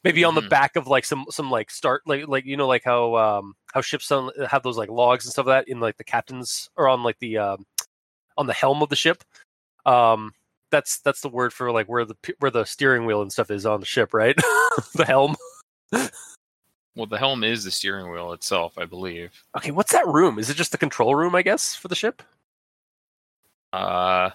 [0.04, 0.50] maybe on the Mhm.
[0.50, 3.82] back of like some some like start like like you know like how um how
[3.82, 4.10] ships
[4.50, 7.18] have those like logs and stuff like that in like the captain's or on like
[7.20, 7.66] the um
[8.38, 9.24] on the helm of the ship
[9.86, 10.34] um
[10.72, 13.66] that's that's the word for like where the where the steering wheel and stuff is
[13.66, 14.36] on the ship right
[14.96, 15.36] the helm
[16.96, 19.32] Well, the helm is the steering wheel itself, I believe.
[19.58, 22.22] okay what's that room is it just the control room i guess for the ship
[23.72, 24.30] Uh,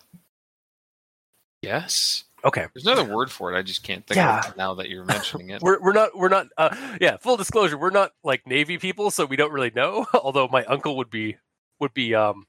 [1.62, 2.24] yes.
[2.48, 3.58] Okay There's another word for it.
[3.58, 4.40] I just can't think Yeah.
[4.40, 5.62] of it now that you're mentioning it.
[5.62, 9.24] we're we're not we're not uh yeah full disclosure we're not like navy people so
[9.24, 11.36] we don't really know although my uncle would be
[11.80, 12.46] would be um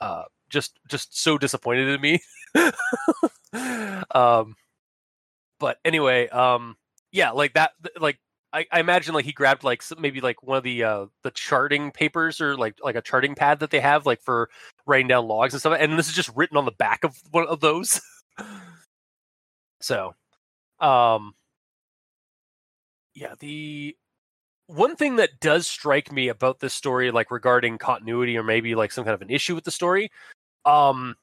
[0.00, 2.20] uh just just so disappointed in me
[4.14, 4.54] um
[5.60, 6.76] but anyway um
[7.12, 8.18] yeah like that like
[8.52, 11.90] I, I imagine like he grabbed like maybe like one of the uh the charting
[11.90, 14.48] papers or like like a charting pad that they have like for
[14.86, 17.46] writing down logs and stuff and this is just written on the back of one
[17.46, 18.00] of those
[19.80, 20.14] so
[20.80, 21.34] um
[23.14, 23.96] yeah the
[24.66, 28.92] one thing that does strike me about this story like regarding continuity or maybe like
[28.92, 30.10] some kind of an issue with the story
[30.64, 31.14] um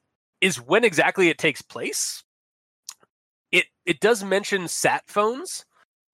[0.41, 2.23] is when exactly it takes place
[3.51, 5.65] it it does mention sat phones,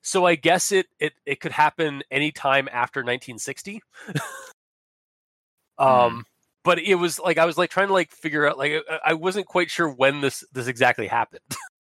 [0.02, 3.82] so I guess it it it could happen anytime after 1960.
[5.78, 6.26] um,
[6.64, 9.14] but it was like I was like trying to like figure out like I- I
[9.14, 11.42] wasn't quite sure when this this exactly happened.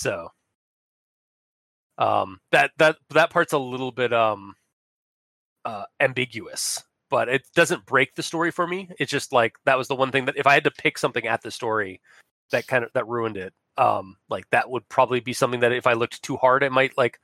[0.00, 0.28] so,
[1.98, 4.54] um, that that that part's a little bit um
[5.64, 8.88] uh ambiguous, but it doesn't break the story for me.
[8.98, 11.26] It's just like that was the one thing that if I had to pick something
[11.26, 12.00] at the story
[12.50, 15.86] that kind of that ruined it um like that would probably be something that if
[15.86, 17.20] i looked too hard i might like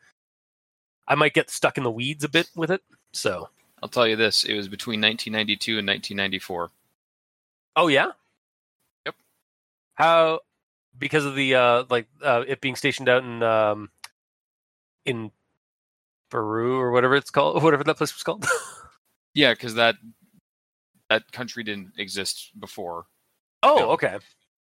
[1.08, 2.80] i might get stuck in the weeds a bit with it
[3.12, 3.48] so
[3.82, 6.70] I'll tell you this: it was between 1992 and 1994.
[7.76, 8.12] oh yeah
[9.04, 9.14] Yep.
[9.94, 10.40] how
[10.98, 13.90] because of the uh like uh it being stationed out in um
[15.04, 15.30] in
[16.30, 18.46] peru or whatever it's called whatever that place was called
[19.34, 19.96] Yeah, because that
[21.08, 23.06] that country didn't exist before.
[23.62, 24.18] oh okay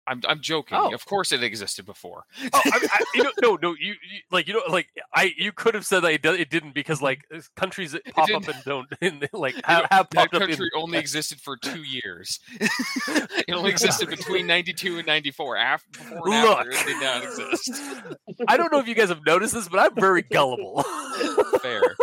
[0.09, 0.77] I'm I'm joking.
[0.79, 0.93] Oh.
[0.93, 2.23] Of course, it existed before.
[2.53, 5.51] oh I, I, you know no no you, you like you know like i you
[5.51, 8.63] could have said that it, do- it didn't because like countries that pop up and
[8.65, 12.39] don't and, like have, have that popped up in country only existed for two years.
[12.59, 15.57] it only existed between 92 and 94.
[15.57, 16.81] After, before and after, Look.
[16.81, 17.71] it did not exist.
[18.47, 20.83] I don't know if you guys have noticed this, but I'm very gullible.
[21.61, 21.95] Fair.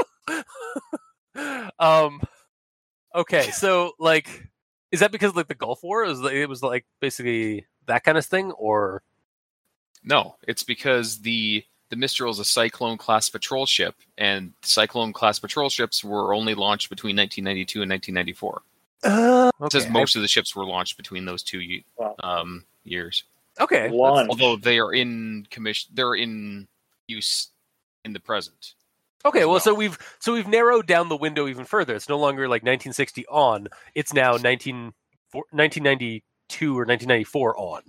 [1.79, 2.21] um
[3.15, 4.49] okay, so like
[4.93, 8.27] is that because like the Gulf War is it was like basically that kind of
[8.27, 9.03] thing or
[10.05, 15.39] No, it's because the the Mistral is a Cyclone class patrol ship, and Cyclone class
[15.39, 18.63] patrol ships were only launched between 1992 and 1994.
[19.05, 19.93] uh, It says okay.
[19.93, 21.81] most of the ships were launched between those two
[22.21, 23.23] um, years.
[23.61, 23.89] okay.
[23.89, 24.29] Launch.
[24.31, 26.67] Although they are in commission, they're in
[27.07, 27.51] use
[28.05, 28.75] in the present.
[29.25, 31.95] Okay, as well, so we've so we've narrowed down the window even further.
[31.95, 34.93] It's no longer like 1960 on; it's now 19,
[35.33, 36.21] 1992
[36.75, 37.83] or 1994 on.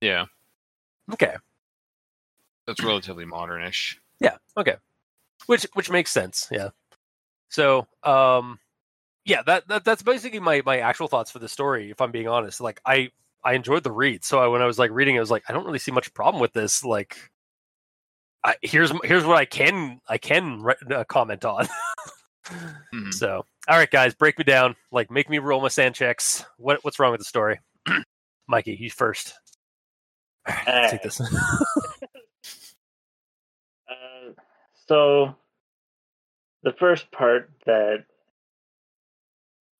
[0.00, 0.26] Yeah,
[1.12, 1.34] Okay,
[2.66, 3.96] that's relatively modernish.
[4.20, 4.36] Yeah.
[4.56, 4.76] Okay.
[5.46, 6.48] Which which makes sense.
[6.50, 6.70] Yeah.
[7.50, 8.58] So um,
[9.24, 11.90] yeah, that, that that's basically my my actual thoughts for the story.
[11.90, 13.10] If I'm being honest, like I
[13.42, 14.24] I enjoyed the read.
[14.24, 15.92] So I, when I was like reading, it, I was like, I don't really see
[15.92, 16.82] much problem with this.
[16.84, 17.16] Like,
[18.42, 21.68] I, here's here's what I can I can re- uh, comment on.
[22.48, 22.74] Mhm.
[23.12, 24.76] So all right, guys, break me down.
[24.90, 26.44] Like, make me roll my SAN checks.
[26.58, 27.60] What what's wrong with the story?
[28.48, 29.34] Mikey, you first.
[30.90, 31.20] Take this.
[33.86, 34.32] Uh,
[34.86, 35.34] so
[36.62, 38.06] the first part that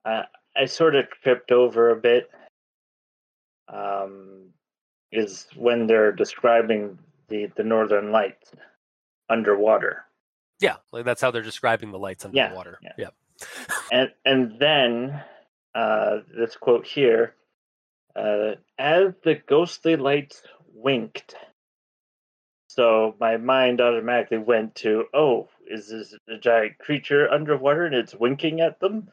[0.05, 0.23] uh,
[0.57, 2.31] I sort of tripped over a bit
[3.73, 4.51] um,
[5.11, 8.53] is when they're describing the, the northern lights
[9.31, 10.05] underwater.
[10.61, 12.79] yeah, like that's how they're describing the lights underwater.
[12.83, 13.09] Yeah, yeah.
[13.41, 13.67] yeah.
[13.91, 15.23] and and then
[15.75, 17.35] uh, this quote here
[18.17, 20.43] uh, as the ghostly lights
[20.75, 21.35] winked
[22.69, 28.15] so my mind automatically went to oh is this a giant creature underwater and it's
[28.15, 29.09] winking at them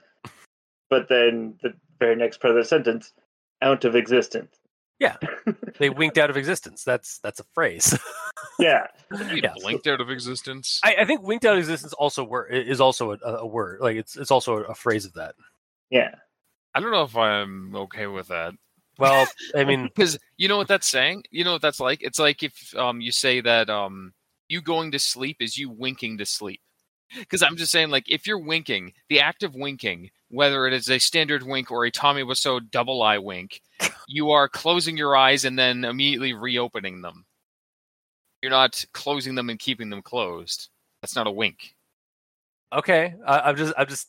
[0.90, 3.14] but then the very next part of the sentence
[3.62, 4.56] out of existence
[5.00, 5.18] Yeah,
[5.80, 6.84] they winked out of existence.
[6.84, 7.98] That's that's a phrase.
[8.60, 9.54] yeah It Yeah.
[9.62, 10.80] blinked out of existence.
[10.84, 13.80] I, I think winked out of existence also wor- is also a, a word.
[13.82, 15.36] Like it's it's also a phrase of that.
[15.90, 16.16] yeah
[16.74, 18.54] I don't know if I'm okay with that.
[19.02, 21.24] Well, I mean, because you know what that's saying?
[21.32, 22.02] You know what that's like?
[22.02, 24.14] It's like if um you say that um
[24.48, 26.62] you going to sleep is you winking to sleep.
[27.14, 30.90] Because i'm just saying like if you're winking the act of winking whether it is
[30.90, 33.60] a standard wink or a tommy Wiseau double eye wink
[34.12, 37.26] you are closing your eyes and then immediately reopening them.
[38.42, 40.70] You're not closing them and keeping them closed.
[41.02, 41.76] That's not a wink.
[42.74, 43.14] Okay.
[43.26, 44.08] I, I'm just I'm just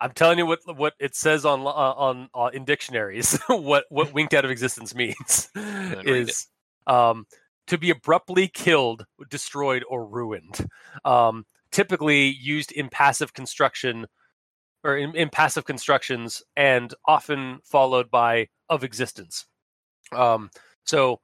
[0.00, 3.38] I'm telling you what what it says on uh, on uh, in dictionaries.
[3.48, 6.46] what what winked out of existence means is
[6.86, 7.26] um
[7.66, 10.66] to be abruptly killed, destroyed, or ruined.
[11.04, 14.06] Um, typically used in passive construction
[14.84, 19.46] or in, in passive constructions and often followed by of existence.
[20.12, 20.50] Um,
[20.84, 21.20] so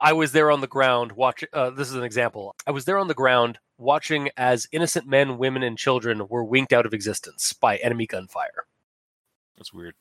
[0.00, 1.48] I was there on the ground watching.
[1.52, 2.54] Uh, this is an example.
[2.66, 6.72] I was there on the ground watching as innocent men, women, and children were winked
[6.72, 8.66] out of existence by enemy gunfire.
[9.56, 9.94] that's weird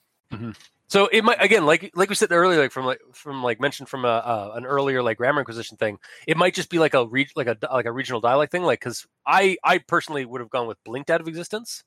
[0.89, 3.89] So it might again, like like we said earlier, like from like from like mentioned
[3.89, 5.98] from a, uh, an earlier like grammar inquisition thing.
[6.28, 8.64] It might just be like a re- like a like a regional dialect thing.
[8.64, 11.84] Like because I I personally would have gone with blinked out of existence.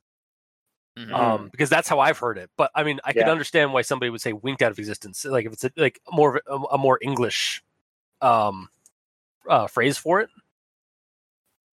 [0.99, 1.15] Mhm.
[1.15, 2.51] um, because that's how I've heard it.
[2.57, 5.47] But I mean, I could understand why somebody would say winked out of existence, like
[5.47, 7.63] if it's a, like more of a, a more English
[8.23, 8.69] um,
[9.49, 10.29] uh, phrase for it.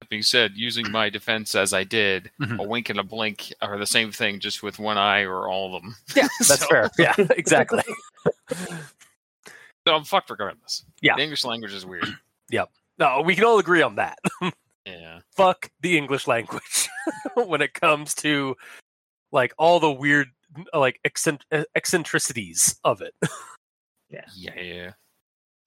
[0.00, 2.58] that being said using my defense as i did Mhm.
[2.60, 5.74] a wink and a blink are the same thing just with one eye or all
[5.74, 6.90] of them Yeah, that's So- fair.
[6.98, 7.82] Yeah, exactly.
[9.86, 10.84] So I'm fucked regardless.
[11.00, 11.14] Yeah.
[11.16, 12.06] The English language is weird.
[12.50, 12.70] Yep.
[12.98, 14.18] No, we can all agree on that.
[14.86, 15.18] Yeah.
[15.34, 16.88] Fuck the English language
[17.34, 18.54] when it comes to
[19.32, 20.28] like all the weird
[20.72, 21.44] like accent-
[21.74, 23.12] eccentricities of it.
[24.10, 24.24] Yeah.
[24.36, 24.92] Yeah.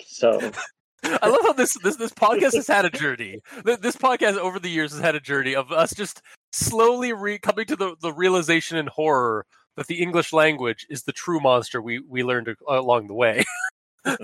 [0.06, 0.40] So
[1.04, 3.40] I love how this this this podcast has had a journey.
[3.64, 6.22] This podcast over the years has had a journey of us just
[6.52, 9.46] slowly re- coming to the, the realization and horror
[9.78, 13.44] that the English language is the true monster we we learned along the way.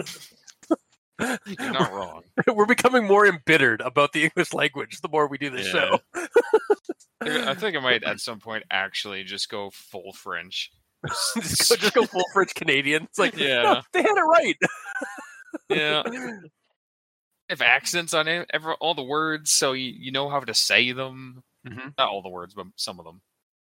[1.22, 2.24] You're not wrong.
[2.54, 5.72] We're becoming more embittered about the English language the more we do this Yeah.
[5.72, 6.00] show.
[7.22, 10.72] I think I might at some point actually just go full French.
[11.38, 13.04] just, go, just go full French Canadian.
[13.04, 13.62] It's like, Yeah.
[13.62, 14.58] no, they had it right.
[15.70, 16.04] Yeah.
[17.50, 20.92] Have accents on it, ever all the words, so you, you know how to say
[20.94, 21.44] them.
[21.68, 21.94] Mhm.
[21.98, 23.22] Not all the words, but some of them.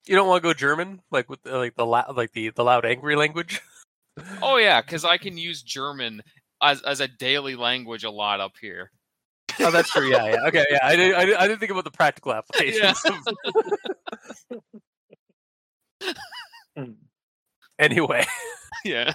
[0.07, 2.63] You don't want to go German, like with uh, like the la- like the the
[2.63, 3.59] loud angry language.
[4.41, 6.21] Oh yeah, because I can use German
[6.61, 8.91] as as a daily language a lot up here.
[9.59, 10.09] Oh, that's true.
[10.09, 10.47] Yeah, yeah.
[10.47, 10.79] Okay, yeah.
[10.83, 12.99] I didn't, I didn't, I didn't think about the practical applications.
[16.77, 16.91] hmm.
[17.79, 18.25] anyway,
[18.85, 19.11] yeah.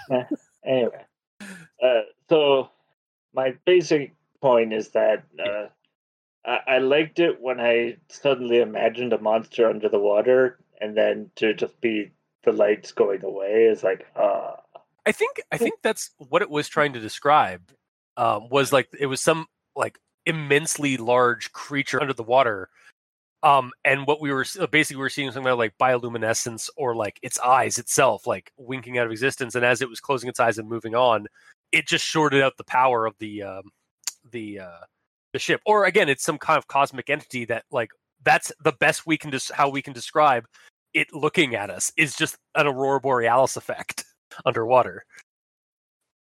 [0.64, 1.04] anyway,
[1.40, 2.70] uh, so
[3.36, 5.66] my basic point is that uh,
[6.44, 11.30] I-, I liked it when I suddenly imagined a monster under the water, and then
[11.36, 12.10] to just be
[12.44, 14.56] the lights going away is like, ah,
[15.06, 17.62] I think I think that's what it was trying to describe.
[18.16, 22.68] Um, was like it was some like immensely large creature under the water.
[23.42, 27.38] Um, and what we were basically we were seeing something like bioluminescence or like its
[27.38, 29.54] eyes itself, like winking out of existence.
[29.54, 31.26] And as it was closing its eyes and moving on,
[31.76, 33.70] it just shorted out the power of the um,
[34.32, 34.78] the uh,
[35.34, 35.60] the ship.
[35.66, 37.90] Or again, it's some kind of cosmic entity that like
[38.24, 40.46] that's the best we can just how we can describe
[40.94, 44.04] it looking at us is just an aurora borealis effect
[44.46, 45.04] underwater.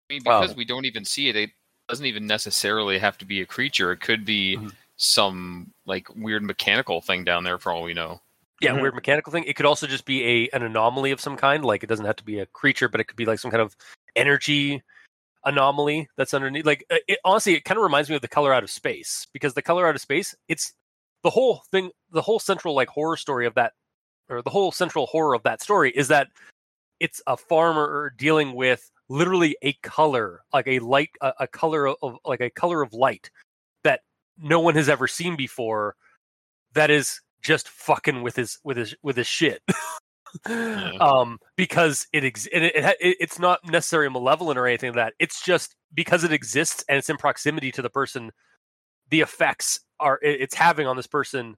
[0.10, 0.42] I mean, Wow.
[0.42, 1.50] because we don't even see it, it
[1.88, 3.92] doesn't even necessarily have to be a creature.
[3.94, 4.74] It could be Mhm.
[4.98, 8.22] some like weird mechanical thing down there for all we know.
[8.62, 8.82] yeah Mhm.
[8.82, 11.84] weird mechanical thing it could also just be a an anomaly of some kind like
[11.84, 13.76] it doesn't have to be a creature but it could be like some kind of
[14.16, 14.82] energy
[15.46, 18.54] anomaly that's underneath like uh, it, honestly it kind of reminds me of the color
[18.54, 20.74] out of space because the color out of space it's
[21.24, 23.74] the whole thing the whole central like horror story of that
[24.30, 26.28] or the whole central horror of that story is that
[27.00, 32.18] it's a farmer dealing with literally a color like a light a, a color of
[32.26, 33.30] like a color of light
[33.84, 34.02] that
[34.38, 35.96] no one has ever seen before
[36.74, 39.62] that is just fucking with his with his with his shit
[41.00, 45.14] um because it, ex- it, it, it it's not necessarily malevolent or anything like that.
[45.20, 48.32] It's just because it exists and it's in proximity to the person
[49.10, 51.56] the effects are it- it's having on this person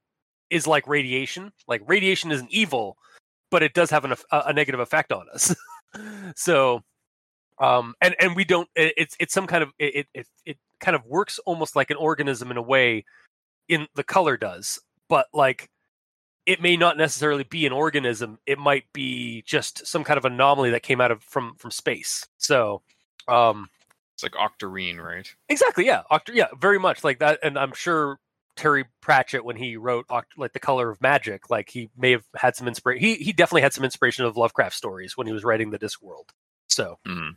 [0.50, 1.52] is like radiation.
[1.68, 2.98] Like radiation isn't evil
[3.50, 5.56] but it does have an, a, a negative effect on us.
[6.36, 6.84] So
[7.60, 10.96] um and and we don't it, it's it's some kind of it it it kind
[10.96, 13.04] of works almost like an organism in a way
[13.70, 14.80] in the color does.
[15.10, 15.70] But like
[16.48, 20.72] it may not necessarily be an organism it might be just some kind of anomaly
[20.72, 22.82] that came out of from from space so
[23.28, 23.70] um
[24.16, 25.32] It's like Octarine, right?
[25.50, 28.18] exactly yeah Oct- yeah very much like that and i'm sure
[28.56, 32.24] terry pratchett when he wrote Oct- like the color of magic like he may have
[32.36, 35.44] had some inspiration he he definitely had some inspiration of lovecraft stories when he was
[35.44, 36.32] writing the disc world
[36.68, 37.36] so Mhm.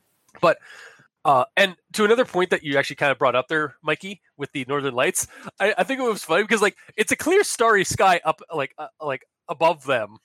[1.24, 4.52] Uh, and to another point that you actually kind of brought up there, Mikey, with
[4.52, 5.26] the Northern Lights,
[5.58, 8.74] I, I think it was funny because like it's a clear starry sky up like
[8.78, 10.16] uh, like above them,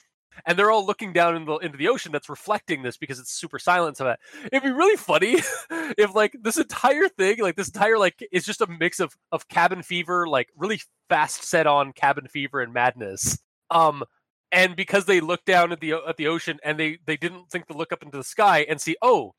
[0.46, 3.34] and they're all looking down in the, into the ocean that's reflecting this because it's
[3.34, 3.98] super silent.
[3.98, 4.20] So that
[4.52, 5.42] it'd be really funny
[5.98, 9.50] if like this entire thing, like this entire like, is just a mix of of
[9.50, 10.80] cabin fever, like really
[11.10, 13.38] fast set on cabin fever and madness.
[13.70, 14.04] Um,
[14.52, 17.68] and because they look down at the at the ocean and they they didn't think
[17.68, 19.34] to look up into the sky and see, oh,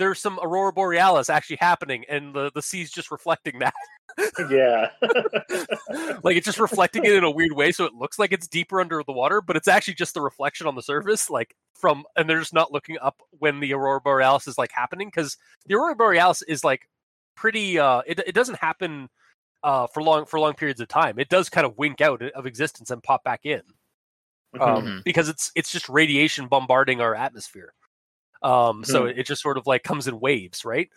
[0.00, 3.74] there's some aurora borealis actually happening and the, the sea's just reflecting that.
[4.50, 4.90] Yeah,
[6.24, 8.80] like it's just reflecting it in a weird way so it looks like it's deeper
[8.80, 12.28] under the water but it's actually just the reflection on the surface like from and
[12.28, 15.36] they're just not looking up when the aurora borealis is like happening because
[15.66, 16.88] the aurora borealis is like
[17.36, 19.08] pretty uh it, it doesn't happen
[19.62, 21.18] uh for long for long periods of time.
[21.18, 23.62] It does kind of wink out of existence and pop back in.
[24.60, 25.04] Um, Mhm.
[25.04, 27.72] because it's it's just radiation bombarding our atmosphere
[28.42, 29.18] um so Mhm.
[29.18, 30.88] it, just sort of like comes in waves right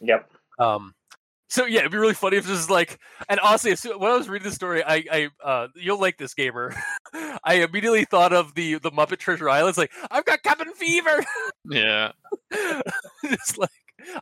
[0.00, 0.30] yep.
[0.58, 0.94] um,
[1.48, 4.26] so yeah, it'd be really funny if this is like, and honestly, when I was
[4.26, 6.74] reading the story, I, I, uh, you'll like this gamer.
[7.44, 9.68] I immediately thought of the the Muppet Treasure Island.
[9.68, 11.22] It's like I've got cabin fever.
[11.70, 12.12] Yeah.
[13.22, 13.68] it's like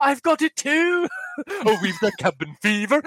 [0.00, 1.08] I've got it too.
[1.48, 3.00] oh, we've got cabin fever.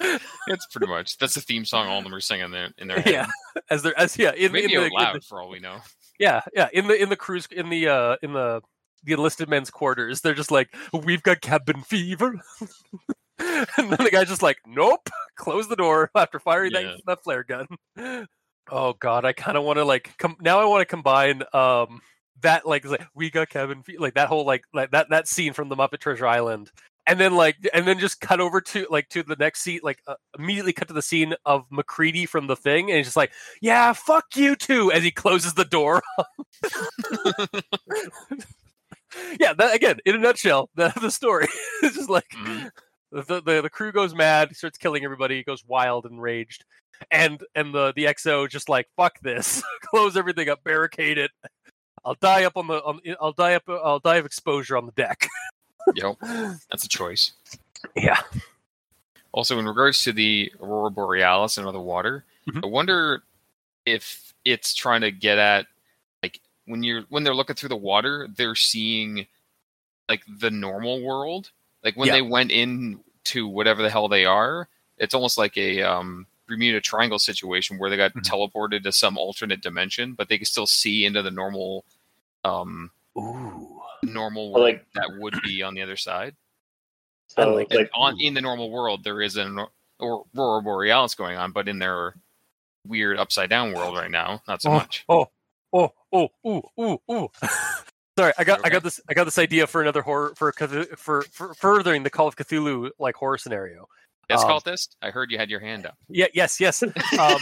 [0.00, 3.00] It's pretty much that's the theme song all of them are singing there in their
[3.00, 3.12] head.
[3.14, 3.26] Yeah,
[3.70, 5.60] as they're as yeah in, Maybe in the, out in the- loud for all we
[5.60, 5.78] know.
[6.18, 8.60] Yeah yeah in the in the cruise in the uh in the
[9.04, 10.20] the enlisted men's quarters.
[10.22, 12.40] They're just like we've got cabin fever.
[13.38, 16.82] and then the guy's just like, nope, close the door after firing Yeah.
[16.82, 17.66] that, that flare gun.
[18.70, 20.58] Oh god, I kind of want to like com- now.
[20.60, 22.00] I want to combine um
[22.40, 25.52] that like, like we got Kevin Fe- like that whole like like that that scene
[25.52, 26.70] from the Muppet Treasure Island,
[27.06, 30.00] and then like and then just cut over to like to the next scene, like
[30.06, 33.32] uh, immediately cut to the scene of MacReady from the thing, and he's just like,
[33.60, 36.02] yeah, fuck you too, as he closes the door.
[39.40, 41.46] yeah, that again in a nutshell, the the story
[41.82, 42.70] is just like Mhm.
[43.12, 46.64] the, the the crew goes mad, starts killing everybody, goes wild and raged,
[47.10, 51.30] and and the the XO just like fuck this, close everything up, barricade it.
[52.04, 54.92] I'll die up on the on, I'll die up I'll die of exposure on the
[54.92, 55.28] deck.
[55.94, 56.16] Yep,
[56.70, 57.32] that's a choice.
[57.96, 58.20] Yeah,
[59.32, 62.64] Also, in regards to the aurora borealis and other water, Mhm.
[62.64, 63.22] I wonder
[63.86, 65.66] if it's trying to get at
[66.22, 69.26] like when you're when they're looking through the water, they're seeing
[70.08, 71.50] like the normal world.
[71.82, 72.14] Like when Yeah.
[72.14, 74.68] they went in to whatever the hell they are,
[74.98, 78.22] it's almost like a um, Bermuda Triangle situation where they got Mhm.
[78.22, 81.84] teleported to some alternate dimension, but they can still see into the normal
[82.44, 86.34] um ooh, normal world like- that would be on the other side.
[87.28, 89.58] So like like on in the normal world, there is an
[89.98, 92.14] or aurora borealis going on, but in their
[92.86, 95.04] weird upside down world right now, not so Oh, much.
[95.08, 95.26] Oh,
[95.72, 97.28] oh, oh, ooh, ooh, ooh.
[98.18, 101.22] Sorry, I got I got this I got this idea for another horror for for,
[101.22, 103.88] for furthering the Call of Cthulhu like horror scenario.
[104.30, 104.96] Yes, um, cultist.
[105.02, 105.96] I heard you had your hand up.
[106.08, 106.82] Yeah, yes, yes.
[107.18, 107.40] Um,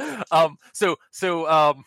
[0.30, 1.84] um, so, so, um,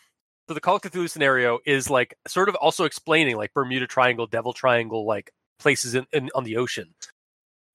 [0.48, 4.28] so the Call of Cthulhu scenario is like sort of also explaining like Bermuda Triangle,
[4.28, 6.94] Devil Triangle, like places in, in on the ocean.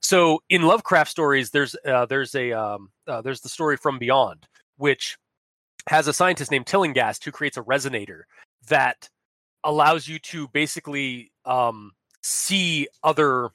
[0.02, 4.46] So in Lovecraft stories, there's uh, there's a um, uh, there's the story from Beyond,
[4.76, 5.16] which
[5.88, 8.22] has a scientist named Tillinghast who creates a resonator
[8.68, 9.08] that
[9.64, 11.92] allows you to basically um,
[12.22, 13.50] see other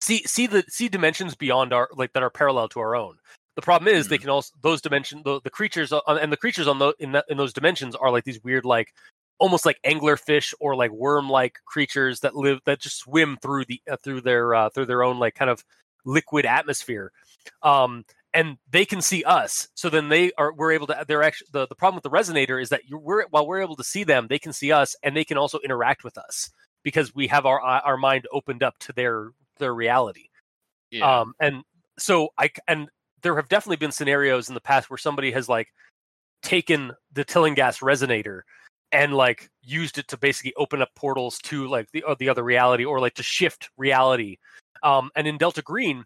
[0.00, 3.16] see see the see dimensions beyond our like that are parallel to our own.
[3.56, 4.22] The problem is they Mhm.
[4.22, 7.26] can also those dimension the, the creatures on, and the creatures on the in that
[7.28, 8.94] in those dimensions are like these weird like
[9.38, 13.80] almost like anglerfish or like worm like creatures that live that just swim through the
[13.90, 15.64] uh, through their uh, through their own like kind of
[16.04, 17.12] liquid atmosphere.
[17.62, 19.68] Um and they can see us.
[19.74, 22.60] So then they are we're able to they're actually the, the problem with the resonator
[22.62, 25.14] is that you we're while we're able to see them, they can see us and
[25.14, 26.50] they can also interact with us
[26.82, 30.28] because we have our our mind opened up to their their reality.
[30.90, 31.20] Yeah.
[31.20, 31.62] Um, and
[31.98, 32.88] so I and
[33.22, 35.68] there have definitely been scenarios in the past where somebody has like
[36.42, 38.40] taken the Tillinghast resonator
[38.90, 42.42] and like used it to basically open up portals to like the uh, the other
[42.42, 44.36] reality or like to shift reality.
[44.82, 46.04] Um, and in Delta Green,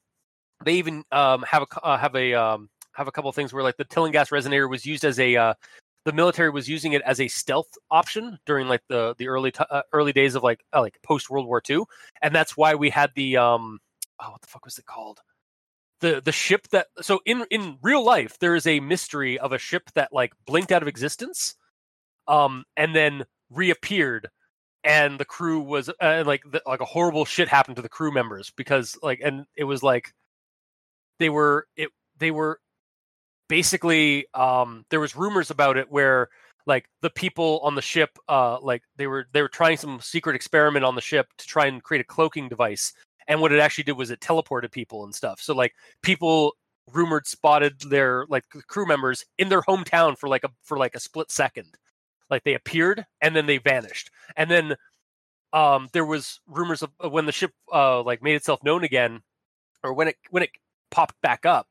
[0.64, 3.62] they even um, have a uh, have a um, have a couple of things where
[3.62, 5.54] like the Tillinghast resonator was used as a uh,
[6.04, 9.64] the military was using it as a stealth option during like the the early t-
[9.70, 11.82] uh, early days of like uh, like post World War II,
[12.22, 13.78] and that's why we had the um
[14.20, 15.20] oh what the fuck was it called
[16.00, 19.58] the the ship that so in in real life there is a mystery of a
[19.58, 21.54] ship that like blinked out of existence
[22.28, 24.28] um and then reappeared
[24.84, 28.12] and the crew was uh, like the, like a horrible shit happened to the crew
[28.12, 30.12] members because like and it was like
[31.18, 31.88] they were it
[32.18, 32.60] they were
[33.48, 36.28] basically um there was rumors about it where
[36.66, 40.36] like the people on the ship uh like they were they were trying some secret
[40.36, 42.92] experiment on the ship to try and create a cloaking device
[43.28, 45.40] and what it actually did was it teleported people and stuff.
[45.40, 46.56] So like people
[46.92, 51.00] rumored spotted their like crew members in their hometown for like a for like a
[51.00, 51.76] split second.
[52.30, 54.10] Like they appeared and then they vanished.
[54.36, 54.76] And then
[55.52, 59.20] um there was rumors of when the ship uh like made itself known again
[59.82, 60.50] or when it when it
[60.90, 61.68] popped back up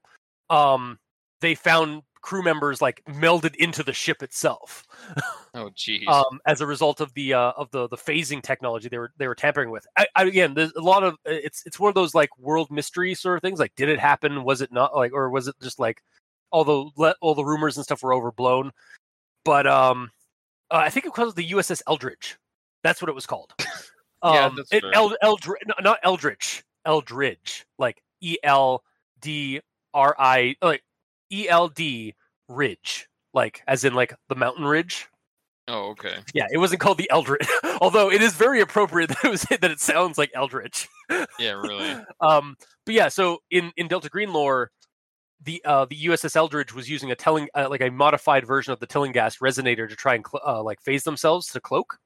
[0.50, 0.98] um
[1.42, 4.84] they found crew members like melded into the ship itself
[5.54, 6.08] oh, jeez.
[6.08, 9.28] um, as a result of the uh, of the the phasing technology they were they
[9.28, 9.86] were tampering with.
[9.96, 13.14] I, I, again, there's a lot of it's it's one of those like world mystery
[13.14, 13.60] sort of things.
[13.60, 14.44] Like, did it happen?
[14.44, 14.96] Was it not?
[14.96, 16.02] Like, or was it just like
[16.50, 18.72] all the all the rumors and stuff were overblown?
[19.44, 20.10] But um,
[20.72, 22.38] uh, I think it was the USS Eldridge.
[22.84, 23.54] That's what it was called.
[24.24, 24.84] Yeah, um, that's it.
[24.92, 28.82] Eld, Eldridge, no, not Eldridge, Eldridge, like E L
[29.22, 29.62] D
[29.94, 30.82] R I, like
[31.42, 32.14] E L D
[32.50, 35.08] Ridge, like as in like the mountain ridge.
[35.68, 36.18] oh, okay.
[36.34, 37.48] Yeah, it wasn't called the Eldritch,
[37.82, 40.88] although it is very appropriate that it was that it sounds like Eldritch.
[41.40, 41.96] Yeah, really.
[42.22, 42.56] Um,
[42.86, 44.72] but yeah, so in in Delta Green lore,
[45.44, 48.80] the uh the USS Eldridge was using a telling uh, like a modified version of
[48.80, 51.98] the Tillinghast resonator to try and cl- uh, like phase themselves to cloak,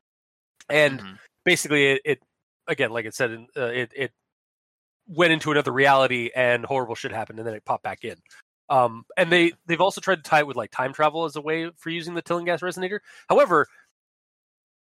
[0.70, 1.18] and Mhm.
[1.46, 2.20] basically it, it
[2.68, 4.12] again like it said uh, it it
[5.08, 8.16] went into another reality and horrible shit happened and then it popped back in
[8.70, 11.42] um and they they've also tried to tie it with like time travel as a
[11.42, 13.68] way for using the Tillinghast resonator however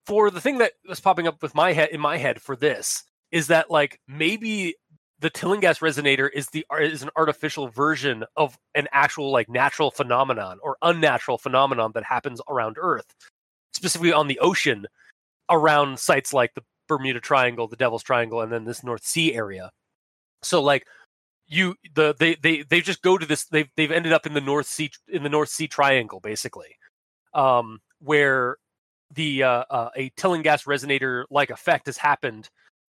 [0.05, 3.03] for the thing that was popping up with my head in my head for this
[3.31, 4.75] is that like maybe
[5.19, 10.59] the Tillinghast resonator is the is an artificial version of an actual like natural phenomenon
[10.61, 13.15] or unnatural phenomenon that happens around Earth,
[13.73, 14.85] specifically on the ocean,
[15.49, 19.71] around sites like the Bermuda Triangle, the Devil's Triangle, and then this North Sea area.
[20.43, 20.85] So like
[21.47, 24.41] you the they they they just go to this they've they've ended up in the
[24.41, 26.75] North Sea in the North Sea Triangle basically,
[27.33, 28.57] um, where
[29.13, 32.49] the uh, uh, a Tillinghast resonator like effect has happened.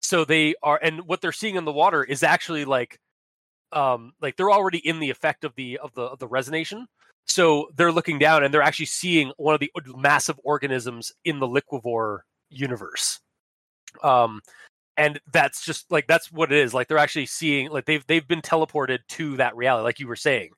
[0.02, 2.98] So they are, and what they're seeing in the water is actually like,
[3.72, 6.86] um, like they're already in the effect of the of the of the resonation.
[7.26, 11.46] So they're looking down and they're actually seeing one of the massive organisms in the
[11.46, 13.20] liquivore universe.
[14.02, 14.40] Um,
[14.96, 16.74] and that's just like that's what it is.
[16.74, 20.16] Like they're actually seeing like they've they've been teleported to that reality, like you were
[20.16, 20.50] saying.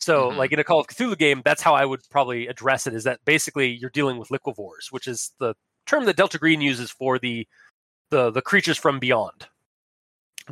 [0.00, 0.36] So, Mhm.
[0.36, 2.94] like in a Call of Cthulhu game, that's how I would probably address it.
[2.94, 5.54] Is that basically you're dealing with liquivores, which is the
[5.86, 7.46] term that Delta Green uses for the
[8.10, 9.48] the the creatures from beyond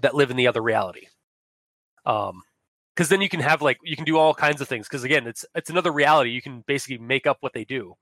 [0.01, 1.07] that live in the other reality.
[2.07, 2.43] Um,
[2.95, 4.87] because then you can have like you can do all kinds of things.
[4.89, 6.31] Because again, it's it's another reality.
[6.31, 7.97] You can basically make up what they do.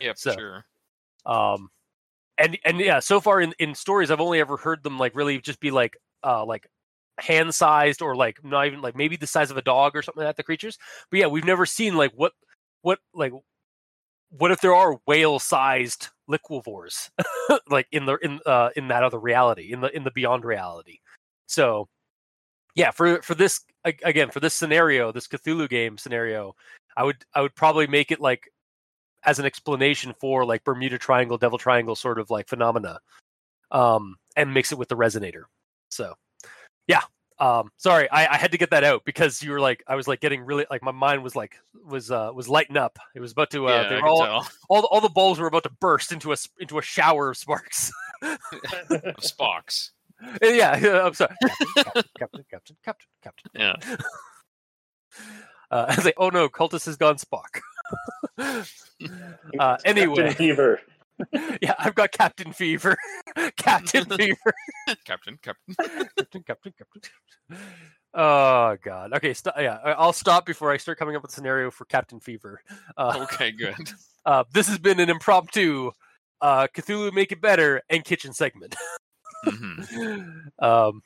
[0.00, 0.64] Yeah, So- sure.
[1.26, 1.68] Um,
[2.40, 5.40] and and yeah, so far in in stories, I've only ever heard them like really
[5.40, 6.66] just be like uh like
[7.18, 10.24] hand sized or like not even like maybe the size of a dog or something
[10.24, 10.36] like that.
[10.36, 10.78] The creatures,
[11.10, 12.32] but yeah, we've never seen like what
[12.82, 13.32] what like
[14.30, 17.10] what if there are whale sized liquivores
[17.68, 20.98] like in the in uh in that other reality in the in the beyond reality.
[21.46, 21.88] So
[22.74, 26.54] yeah, for for this again for this scenario, this Cthulhu game scenario,
[26.96, 28.50] I would I would probably make it like
[29.24, 33.00] as an explanation for like Bermuda Triangle, Devil Triangle sort of like phenomena,
[33.70, 35.44] um, and mix it with the resonator.
[35.90, 36.14] So,
[36.86, 37.02] yeah.
[37.38, 40.06] Um, sorry, I, I had to get that out because you were like, I was
[40.06, 41.56] like getting really like my mind was like
[41.86, 42.98] was uh was lighting up.
[43.14, 44.48] It was about to uh, yeah, they were all, tell.
[44.68, 47.38] all the, all the balls were about to burst into a into a shower of
[47.38, 47.90] sparks.
[49.20, 49.92] Spocks.
[50.42, 51.34] yeah, yeah, I'm sorry,
[51.74, 53.50] Captain, Captain, Captain, Captain, Captain.
[53.54, 53.96] Yeah.
[55.70, 57.60] Uh, I was like, oh no, Cultus has gone Spock.
[59.58, 60.80] uh, anyway, Captain Fever.
[61.60, 62.96] yeah, I've got Captain Fever.
[63.56, 64.54] Captain Fever.
[65.04, 65.74] Captain, Captain.
[66.16, 67.10] Captain, Captain, Captain.
[68.14, 69.12] Oh God.
[69.14, 69.34] Okay.
[69.34, 72.20] St- yeah, I- I'll stop before I start coming up with a scenario for Captain
[72.20, 72.60] Fever.
[72.96, 73.74] Uh, Okay, good.
[74.26, 75.90] uh, this has been an impromptu
[76.40, 78.74] uh, Cthulhu Make It Better and kitchen segment.
[79.44, 80.20] hmm
[80.58, 81.02] um,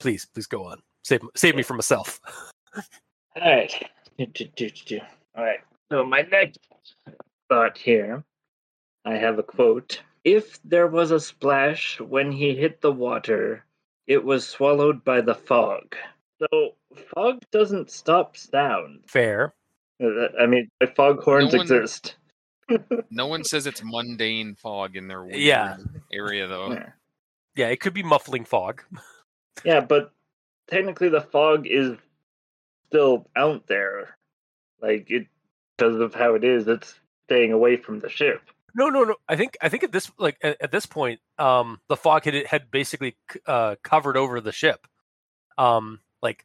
[0.00, 0.78] please, please go on.
[1.04, 2.20] Save save me from myself.
[2.74, 3.72] All right.
[4.18, 5.00] Do, do, do, do, do.
[5.36, 5.60] All right.
[5.90, 6.58] So my next
[7.48, 8.24] thought here,
[9.04, 10.00] I have a quote.
[10.24, 13.64] If there was a splash when he hit the water,
[14.06, 15.94] it was swallowed by the fog.
[16.40, 16.72] So
[17.14, 19.00] fog doesn't stop sound.
[19.06, 19.54] Fair.
[20.02, 22.16] Uh, I mean, fog horns No one- exist.
[23.10, 25.76] No one says it's mundane fog in their Yeah.
[26.12, 26.72] area, though.
[26.72, 26.88] Yeah.
[27.54, 28.82] Yeah, it could be muffling fog.
[29.64, 30.12] Yeah, but
[30.68, 31.96] technically the fog is
[32.88, 34.16] still out there.
[34.80, 35.26] Like it
[35.76, 38.42] because of how it is, it's staying away from the ship.
[38.74, 39.16] No, no, no.
[39.28, 42.46] I think I think at this like at, at this point, um, the fog had
[42.46, 43.16] had basically
[43.46, 44.86] uh covered over the ship.
[45.58, 46.44] Um, like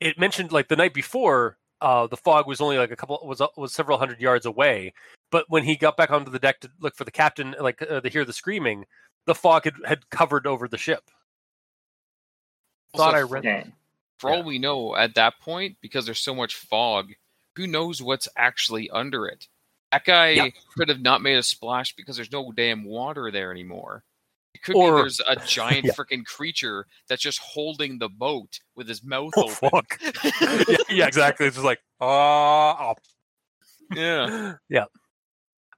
[0.00, 3.40] it mentioned like the night before, uh, the fog was only like a couple was
[3.56, 4.92] was several hundred yards away.
[5.30, 8.00] But when he got back onto the deck to look for the captain, like uh,
[8.02, 8.84] to hear the screaming,
[9.24, 11.02] the fog had, had covered over the ship.
[12.94, 13.44] Thought Also, I for- read.
[13.44, 13.64] Yeah.
[14.18, 17.10] For all we know, at that point, because there's so much fog,
[17.56, 19.46] who knows what's actually under it?
[19.90, 20.48] That guy Yeah.
[20.76, 24.04] could have not made a splash because there's no damn water there anymore.
[24.54, 25.92] It could Or- be there's a giant Yeah.
[25.92, 29.70] freaking creature that's just holding the boat with his mouth Oh open.
[29.70, 29.98] fuck!
[30.68, 31.46] yeah, yeah, exactly.
[31.46, 32.94] It's just like ah,
[33.94, 34.54] yeah.
[34.68, 34.84] yeah.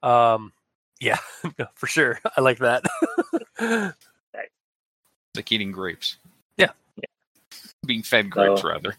[0.03, 0.53] Um,
[1.01, 1.19] yeah,
[1.75, 2.21] for sure.
[2.37, 2.85] I like that.
[3.59, 3.95] It's
[5.37, 6.19] like eating grapes.
[6.57, 6.71] Yeah.
[7.85, 8.97] Being fed grapes, So- rather.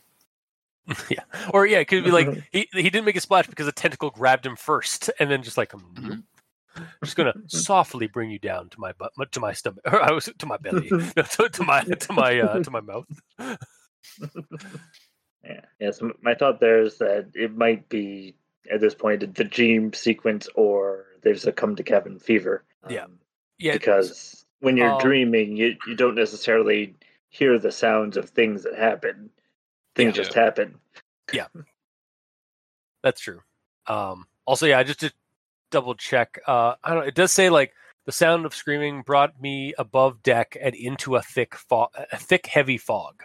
[1.09, 1.23] yeah,
[1.53, 4.09] or yeah, it could be like he he didn't make a splash because a tentacle
[4.11, 6.23] grabbed him first, and then just like Mhm.
[7.03, 10.29] just gonna softly bring you down to my butt, to my stomach, or I was
[10.38, 13.05] to my belly, no, to, to my to my uh, to my mouth.
[15.43, 15.61] Yeah.
[15.79, 15.91] Yeah.
[15.91, 18.36] So my thought there is that it might be
[18.71, 22.63] at this point the dream sequence or there's a come to cabin fever.
[22.89, 23.03] Yeah.
[23.03, 23.19] Um,
[23.57, 26.95] Yeah, because when you're Um, dreaming, you, you don't necessarily
[27.29, 29.29] hear the sounds of things that happen.
[29.95, 30.23] Things Yeah.
[30.23, 30.75] just happen.
[31.33, 31.47] Yeah,
[33.01, 33.41] that's true.
[33.87, 35.11] Um, also, yeah, I just to
[35.71, 37.07] double check, uh, I don't.
[37.07, 37.73] It does say like
[38.05, 42.45] the sound of screaming brought me above deck and into a thick fog, a thick,
[42.47, 43.23] heavy fog,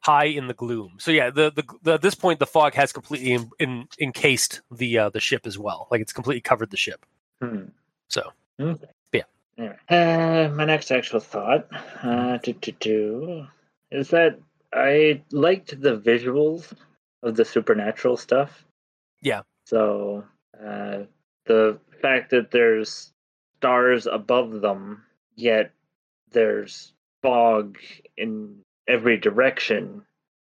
[0.00, 0.96] high in the gloom.
[0.98, 4.60] So yeah, the the, the at this point the fog has completely in, in, encased
[4.70, 5.88] the uh, the ship as well.
[5.90, 7.06] Like it's completely covered the ship.
[7.40, 7.66] Hmm.
[8.08, 8.86] So, Okay.
[9.12, 9.74] yeah.
[9.88, 11.68] Uh, my next actual thought
[12.02, 13.46] uh, to, to, to,
[13.90, 14.38] is that
[14.72, 16.72] I liked the visuals
[17.22, 18.64] of the supernatural stuff.
[19.22, 19.42] Yeah.
[19.66, 20.24] So
[20.58, 21.04] uh,
[21.46, 23.12] the fact that there's
[23.58, 25.04] stars above them,
[25.36, 25.72] yet
[26.30, 26.92] there's
[27.22, 27.78] fog
[28.16, 30.02] in every direction,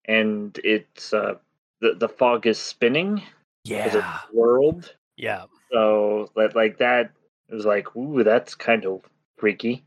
[0.06, 1.36] and it's uh,
[1.80, 3.24] the the fog is spinning
[3.64, 3.96] Yeah.
[3.96, 4.94] a world.
[5.18, 5.46] Yeah.
[5.72, 7.12] So that like that
[7.50, 9.02] it was like, ooh, that's kind of
[9.38, 9.84] freaky.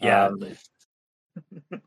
[0.00, 0.26] Yeah.
[0.26, 0.40] Um,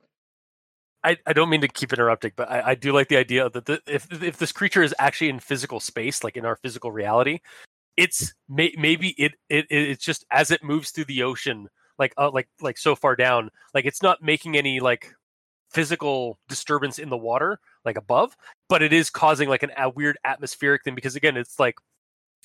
[1.04, 3.66] I, I don't mean to keep interrupting, but I, I do like the idea that
[3.66, 7.40] the, if if this creature is actually in physical space, like in our physical reality,
[7.98, 11.68] it's may, maybe it, it it's just as it moves through the ocean,
[12.00, 15.14] like uh, like like so far down, like it's not making any like
[15.72, 18.36] physical disturbance in the water, like above,
[18.70, 21.76] but it is causing like an, a weird atmospheric thing because again, it's like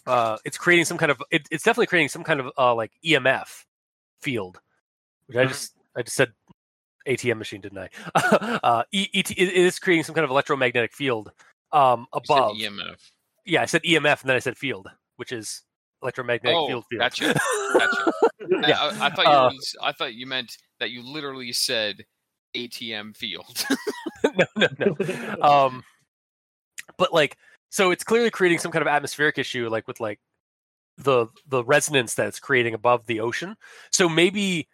[0.07, 2.93] uh, it's creating some kind of it, it's definitely creating some kind of uh, like
[3.05, 3.65] EMF
[4.21, 4.59] field,
[5.27, 5.49] which I Mhm.
[5.49, 6.33] just I just said
[7.09, 7.89] ATM machine, didn't I?
[8.63, 11.33] uh, e- ET, it is creating some kind of electromagnetic field
[11.73, 12.57] um, above.
[12.57, 12.97] EMF.
[13.45, 15.63] Yeah, I said EMF and then I said field, which is
[16.03, 17.01] electromagnetic Oh, field field.
[17.01, 17.35] gotcha,
[17.73, 18.13] gotcha.
[18.51, 19.51] Yeah, I, I thought you uh,
[19.83, 22.05] I thought you meant that you literally said
[22.55, 23.65] ATM field.
[24.37, 25.43] no, no, no.
[25.43, 25.85] Um,
[26.97, 27.37] but like,
[27.71, 30.21] so it's clearly creating some kind of atmospheric issue, like with like
[30.99, 33.57] the the resonance that it's creating above the ocean.
[33.91, 34.69] So maybe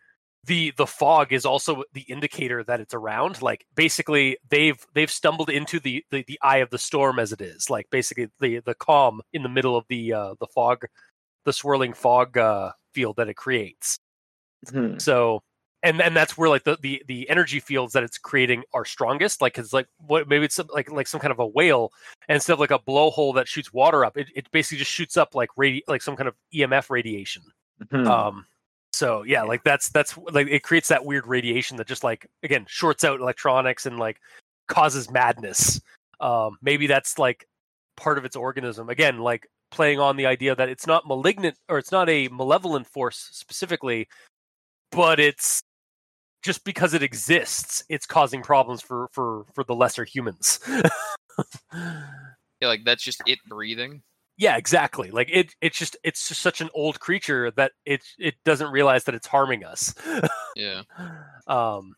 [0.47, 3.43] the the fog is also the indicator that it's around.
[3.43, 7.41] Like basically, they've they've stumbled into the the, the eye of the storm as it
[7.41, 7.71] is.
[7.71, 10.85] Like basically, the the calm in the middle of the uh, the fog,
[11.45, 13.99] the swirling fog uh, field that it creates.
[14.71, 14.99] Hmm.
[14.99, 15.43] So
[15.85, 19.43] and and that's where like the, the the energy fields that it's creating are strongest.
[19.43, 21.93] Like it's like what maybe it's some, like like some kind of a whale,
[22.29, 25.17] and instead of like a blowhole that shoots water up, it, it basically just shoots
[25.17, 27.43] up like radi- like some kind of EMF radiation.
[27.91, 28.07] Hmm.
[28.07, 28.47] Um,
[28.95, 32.65] so yeah, like that's that's like it creates that weird radiation that just like again
[32.69, 34.21] shorts out electronics and like
[34.69, 35.81] causes madness.
[36.21, 37.47] Um, maybe that's like
[37.97, 38.89] part of its organism.
[38.89, 42.87] Again, like playing on the idea that it's not malignant or it's not a malevolent
[42.87, 44.07] force specifically,
[44.93, 45.63] but it's
[46.43, 50.61] just because it exists, it's causing problems for for for the lesser humans.
[51.73, 52.03] yeah,
[52.63, 54.03] like that's just it breathing.
[54.37, 55.11] Yeah, exactly.
[55.11, 59.05] Like it it's just it's just such an old creature that it it doesn't realize
[59.05, 59.95] that it's harming us.
[60.57, 60.83] Yeah.
[61.47, 61.95] um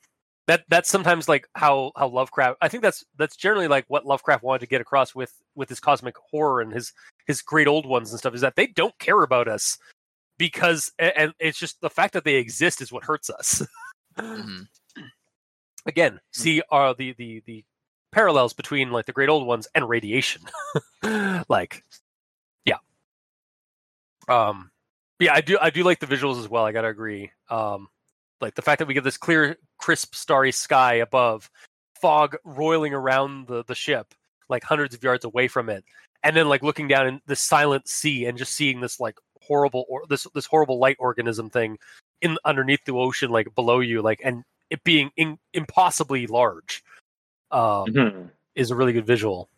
[0.46, 4.42] that that's sometimes like how how Lovecraft I think that's that's generally like what Lovecraft
[4.42, 6.92] wanted to get across with with his cosmic horror and his
[7.26, 9.78] his great old ones and stuff is that they don't care about us
[10.38, 13.66] because and it's just the fact that they exist is what hurts us.
[14.18, 14.62] hmm
[15.86, 17.64] Again, see uh the the the
[18.12, 20.42] parallels between like the great old ones and radiation.
[21.48, 21.82] like.
[24.28, 24.70] Um
[25.18, 27.30] yeah, I do I do like the visuals as well, I got to agree.
[27.50, 27.88] Um
[28.40, 31.50] like the fact that we get this clear crisp starry sky above
[32.00, 34.14] fog roiling around the the ship
[34.48, 35.84] like hundreds of yards away from it
[36.22, 39.86] and then like looking down in the silent sea and just seeing this like horrible
[39.88, 41.78] or this this horrible light organism thing
[42.20, 46.82] in underneath the ocean like below you like and it being in, impossibly large
[47.52, 48.30] um, Mhm.
[48.54, 49.48] is a really good visual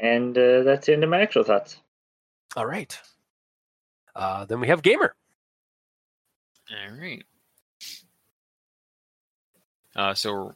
[0.00, 1.76] And uh, that's the end of my actual thoughts.
[2.56, 2.98] all right
[4.16, 5.14] uh, then we have gamer
[6.70, 7.22] All right.
[9.96, 10.54] Uh, so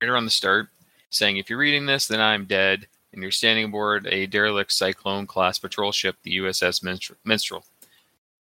[0.00, 0.68] right around the start,
[1.10, 5.26] saying if you're reading this, then I'm dead, and you're standing aboard a derelict Cyclone
[5.26, 6.82] class patrol ship, the USS
[7.24, 7.64] Minstrel.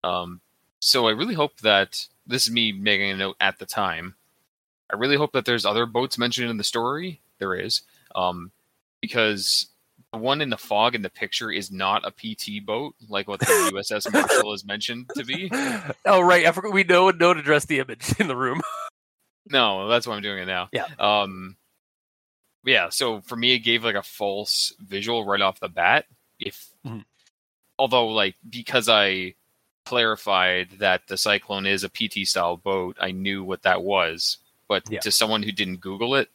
[0.05, 0.41] Um,
[0.81, 4.15] so I really hope that this is me making a note at the time.
[4.91, 7.21] I really hope that there's other boats mentioned in the story.
[7.39, 7.83] There is,
[8.15, 8.53] um,
[9.01, 9.67] because
[10.17, 13.41] the one in the fog in the picture is not a PT boat like what
[13.41, 15.51] the USS Minstrel is mentioned to be.
[16.07, 18.61] oh right i forgot we know and know to address the image in the room
[19.49, 20.69] No, that's why I'm doing it now.
[20.73, 20.87] Yeah.
[20.99, 21.57] Um
[22.65, 26.07] yeah, so for me it gave like a false visual right off the bat.
[26.41, 27.05] If Mhm.
[27.79, 29.35] although like because I
[29.85, 34.39] clarified that the Cyclone is a PT style boat, I knew what that was.
[34.69, 34.99] But Yeah.
[35.01, 36.29] to someone who didn't Google it,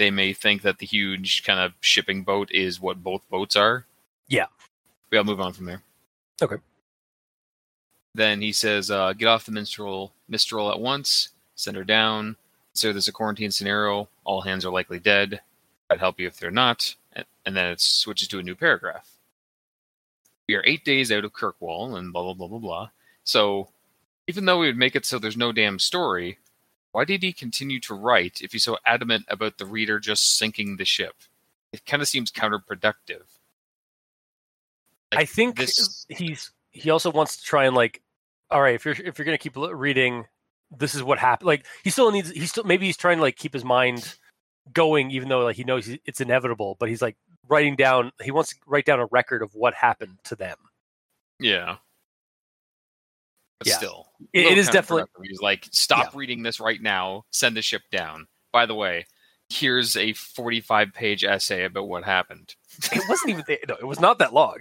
[0.00, 3.84] they may think that the huge kind of shipping boat is what both boats are.
[4.28, 4.46] Yeah.
[5.10, 5.82] We will move on from there.
[6.40, 6.56] Okay.
[8.14, 12.36] Then he says, uh, get off the Mistral Mistral at once, send her down.
[12.72, 14.08] So there's a quarantine scenario.
[14.24, 15.42] All hands are likely dead.
[15.90, 16.94] I'd help you if they're not.
[17.12, 19.18] And, and then it switches to a new paragraph.
[20.48, 22.90] We are eight days out of Kirkwall and blah, blah, blah, blah, blah.
[23.24, 23.68] So
[24.26, 26.38] even though we would make it so there's no damn story,
[26.92, 30.76] why did he continue to write if he's so adamant about the reader just sinking
[30.76, 31.14] the ship?
[31.72, 33.22] It kind of seems counterproductive.
[35.12, 38.00] i think this- he's he also wants to try and like,
[38.50, 40.26] all right, if you're if you're gonna keep reading,
[40.76, 41.46] this is what happened.
[41.48, 44.16] Like he still needs he still maybe he's trying to like keep his mind
[44.72, 46.76] going, even though like he knows it's inevitable.
[46.78, 47.16] But he's like
[47.48, 48.12] writing down.
[48.22, 50.56] He wants to write down a record of what happened to them.
[51.40, 51.76] Yeah.
[53.60, 53.76] But Yeah.
[53.76, 55.04] still, It- it is definitely.
[55.28, 57.24] He's like, stop reading this right now.
[57.30, 58.26] Send the ship down.
[58.52, 59.06] By the way,
[59.50, 62.54] here's a 45 page essay about what happened.
[62.90, 64.56] it wasn't even no, it was not that long.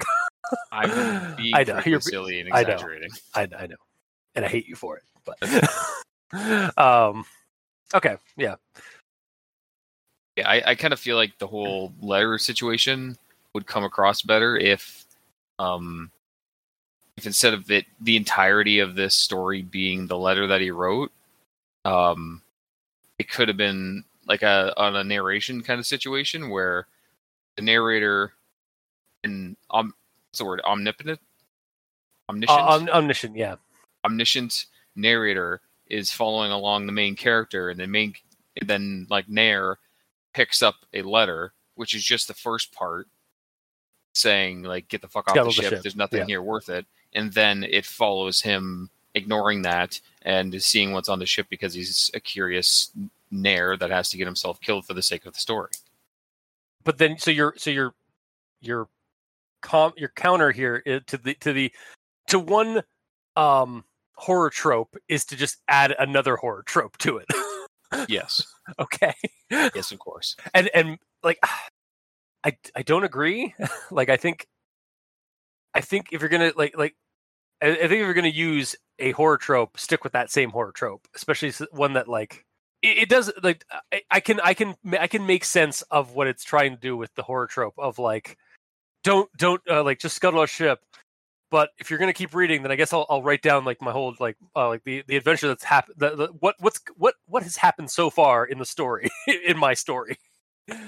[0.72, 2.74] I'm being I know, you're- silly and I know.
[2.74, 3.10] exaggerating.
[3.34, 3.76] I, I know,
[4.36, 5.04] and I hate you for it.
[5.26, 7.26] But um,
[7.94, 8.56] okay, yeah,
[10.36, 13.18] Yeah, I, I kind of feel like the whole letter situation
[13.54, 15.06] would come across better if,
[15.58, 16.12] um,
[17.26, 21.12] instead of it the entirety of this story being the letter that he wrote,
[21.86, 22.42] um,
[23.18, 26.88] it could have been like a on a narration kind of situation where
[27.56, 28.34] the narrator
[29.24, 29.94] and um,
[30.30, 30.62] what's the word?
[30.66, 31.20] Omnipotent,
[32.30, 33.56] omniscient, uh, om- omniscient, yeah,
[34.06, 34.66] omniscient
[34.96, 38.14] narrator is following along the main character, and the main
[38.62, 39.78] then like Nair
[40.34, 43.08] picks up a letter, which is just the first part,
[44.14, 45.70] saying like "Get the fuck off the the ship.
[45.70, 46.26] ship, There's nothing yeah.
[46.26, 51.26] here worth it," and then it follows him ignoring that and seeing what's on the
[51.26, 52.92] ship because he's a curious
[53.32, 55.70] Nair that has to get himself killed for the sake of the story.
[56.84, 57.94] but then so your so your
[58.62, 58.88] your
[59.62, 61.72] com your counter here to the to the
[62.28, 62.82] to one
[63.36, 63.84] um
[64.16, 67.28] horror trope is to just add another horror trope to it.
[68.08, 68.46] Yes,
[68.80, 69.16] okay.
[69.50, 70.36] yes, of course.
[70.54, 71.40] and and like
[72.44, 73.54] i i don't agree
[73.92, 74.48] like i think
[75.74, 76.96] i think if you're gonna like like
[77.62, 80.72] i, I think if you're gonna use a horror trope stick with that same horror
[80.72, 82.46] trope especially one that like
[82.82, 86.28] it, it does like I, I can i can i can make sense of what
[86.28, 88.38] it's trying to do with the horror trope of like
[89.04, 90.80] don't don't uh, like just scuttle a ship
[91.52, 93.92] but if you're gonna keep reading, then I guess I'll, I'll write down like my
[93.92, 95.98] whole like uh, like the, the adventure that's happened.
[96.40, 99.10] What what's what what has happened so far in the story
[99.46, 100.18] in my story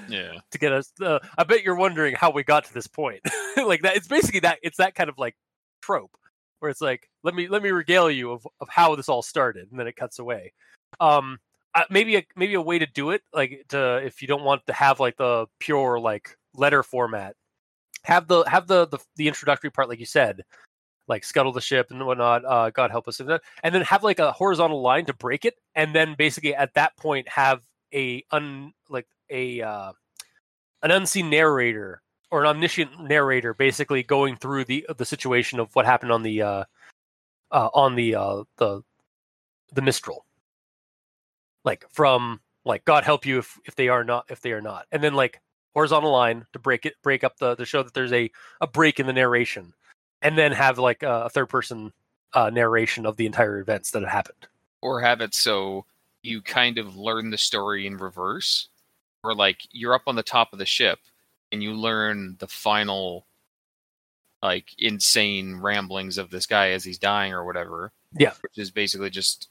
[0.08, 0.92] Yeah, to get us.
[1.00, 3.20] Uh, I bet you're wondering how we got to this point.
[3.56, 4.58] like that, it's basically that.
[4.62, 5.36] It's that kind of like
[5.82, 6.16] trope
[6.60, 9.68] where it's like, let me let me regale you of, of how this all started,
[9.70, 10.52] and then it cuts away.
[11.00, 11.38] Um,
[11.74, 14.66] uh, maybe a maybe a way to do it, like to if you don't want
[14.66, 17.34] to have like the pure like letter format,
[18.04, 20.42] have the have the the, the introductory part, like you said,
[21.08, 22.44] like scuttle the ship and whatnot.
[22.44, 25.94] Uh, God help us, and then have like a horizontal line to break it, and
[25.94, 27.62] then basically at that point have
[27.94, 29.92] a un like a uh,
[30.82, 35.86] an unseen narrator or an omniscient narrator basically going through the the situation of what
[35.86, 36.64] happened on the uh,
[37.50, 38.82] uh on the uh the
[39.72, 40.24] the Mistral.
[41.64, 44.86] Like from like God help you if if they are not if they are not.
[44.92, 45.40] And then like
[45.74, 48.30] horizontal line to break it break up the to show that there's a
[48.60, 49.72] a break in the narration.
[50.20, 51.92] And then have like a, a third person
[52.32, 54.48] uh narration of the entire events that have happened.
[54.80, 55.84] or have it so
[56.22, 58.68] you kind of learn the story in reverse
[59.24, 60.98] or like you're up on the top of the ship
[61.50, 63.26] and you learn the final
[64.42, 68.32] like insane ramblings of this guy as he's dying or whatever Yeah.
[68.42, 69.48] which is basically just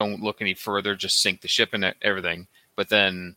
[0.00, 2.46] don't look any further just sink the ship and everything
[2.76, 3.36] but then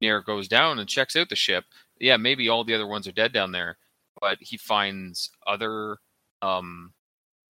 [0.00, 1.64] Nair goes down and checks out the ship
[2.00, 3.76] yeah maybe all the other ones are dead down there
[4.20, 5.98] but he finds other
[6.42, 6.92] um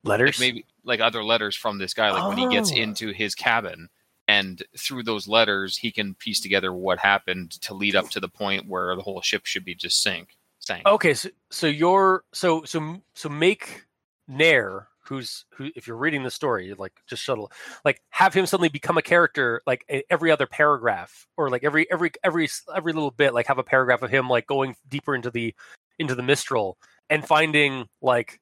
[0.05, 0.39] Letters.
[0.39, 2.77] like maybe like other letters from this guy like when he gets Oh.
[2.77, 3.89] into his cabin
[4.29, 8.29] and through those letters he can piece together what happened to lead up to the
[8.29, 12.65] point where the whole ship should be just sank sank Okay, so so you're so
[12.65, 13.85] so so make
[14.29, 17.51] Nair, who's who if you're reading the story, like just shuttle,
[17.85, 22.13] like have him suddenly become a character like every other paragraph or like every every
[22.25, 25.55] every every little bit, like have a paragraph of him like going deeper into the
[25.99, 26.79] into the Mistral
[27.11, 28.41] and finding like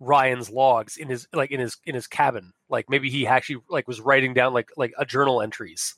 [0.00, 2.52] Ryan's logs in his like in his in his cabin.
[2.74, 5.94] Like maybe he actually like was writing down like like a journal entries.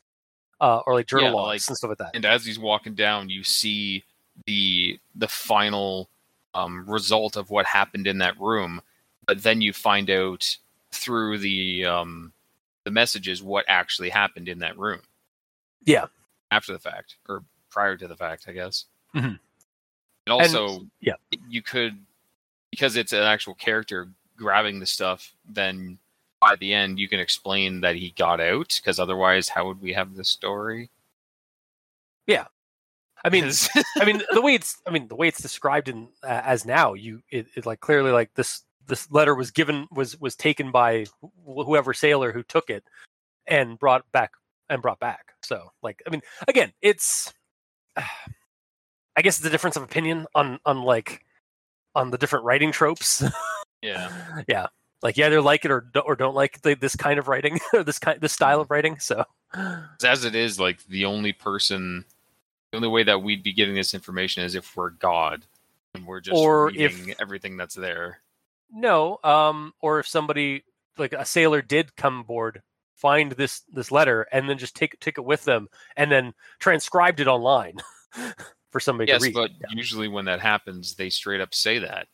[0.60, 2.10] Uh, or like journal Yeah, logs like- and stuff like that.
[2.14, 4.04] and as he's walking down you see
[4.46, 6.08] the the final
[6.54, 8.80] um, result of what happened in that room
[9.26, 10.56] but then you find out
[10.92, 12.32] through the um,
[12.84, 15.02] the messages what actually happened in that room
[15.84, 16.06] Yeah.
[16.50, 19.38] after the fact or prior to the fact i guess Mhm.
[20.26, 21.16] and also yeah.
[21.50, 21.98] you could
[22.70, 24.08] because it's an actual character
[24.38, 25.98] grabbing the stuff then
[26.46, 29.92] by the end you can explain that he got out because otherwise how would we
[29.92, 30.90] have the story
[32.26, 32.46] Yeah.
[33.24, 33.50] I mean
[33.98, 36.94] I mean the way it's I mean the way it's described in uh, as now
[36.94, 41.06] you it, it like clearly like this this letter was given was was taken by
[41.20, 42.84] wh- whoever sailor who took it
[43.48, 44.30] and brought back
[44.68, 45.32] and brought back.
[45.42, 47.34] So like I mean again it's
[47.96, 51.24] I guess it's a difference of opinion on on like
[51.96, 53.24] on the different writing tropes.
[53.82, 54.42] Yeah.
[54.48, 54.66] yeah.
[55.02, 57.82] Like you either like it or or don't like the, this kind of writing or
[57.84, 58.98] this kind this style of writing.
[58.98, 59.24] So
[60.04, 62.04] As it is, like the only person,
[62.72, 65.44] the only way that we'd be getting this information is if we're God
[65.94, 68.20] and we're just Or reading if- everything that's there.
[68.70, 70.64] no, um, or if somebody
[70.98, 72.62] like a sailor did come aboard,
[72.94, 77.20] find this this letter, and then just take take it with them, and then transcribed
[77.20, 77.76] it online
[78.70, 79.34] for somebody Yes, to read.
[79.34, 79.66] but Yeah.
[79.76, 82.08] usually when that happens, they straight up say that.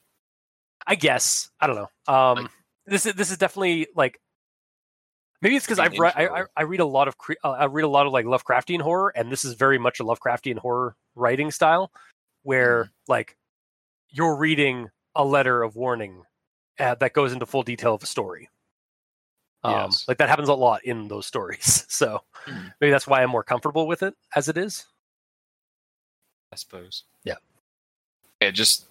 [0.87, 2.12] I guess I don't know.
[2.12, 2.51] Um, Like-
[2.87, 4.20] this is this is definitely like
[5.41, 6.45] maybe it's because I've read I, I.
[6.57, 9.12] I read a lot of cre- uh, I read a lot of like Lovecraftian horror,
[9.16, 11.91] and this is very much a Lovecraftian horror writing style,
[12.43, 13.37] where like
[14.11, 16.22] you're reading a letter of warning
[16.78, 18.49] uh, that goes into full detail of a story.
[19.64, 20.05] Um, Yes.
[20.09, 22.68] Like that happens a lot in those stories, so Hmm.
[22.80, 24.87] maybe that's why I'm more comfortable with it as it is.
[26.53, 27.05] I suppose.
[27.24, 27.37] Yeah.
[28.41, 28.87] Yeah, just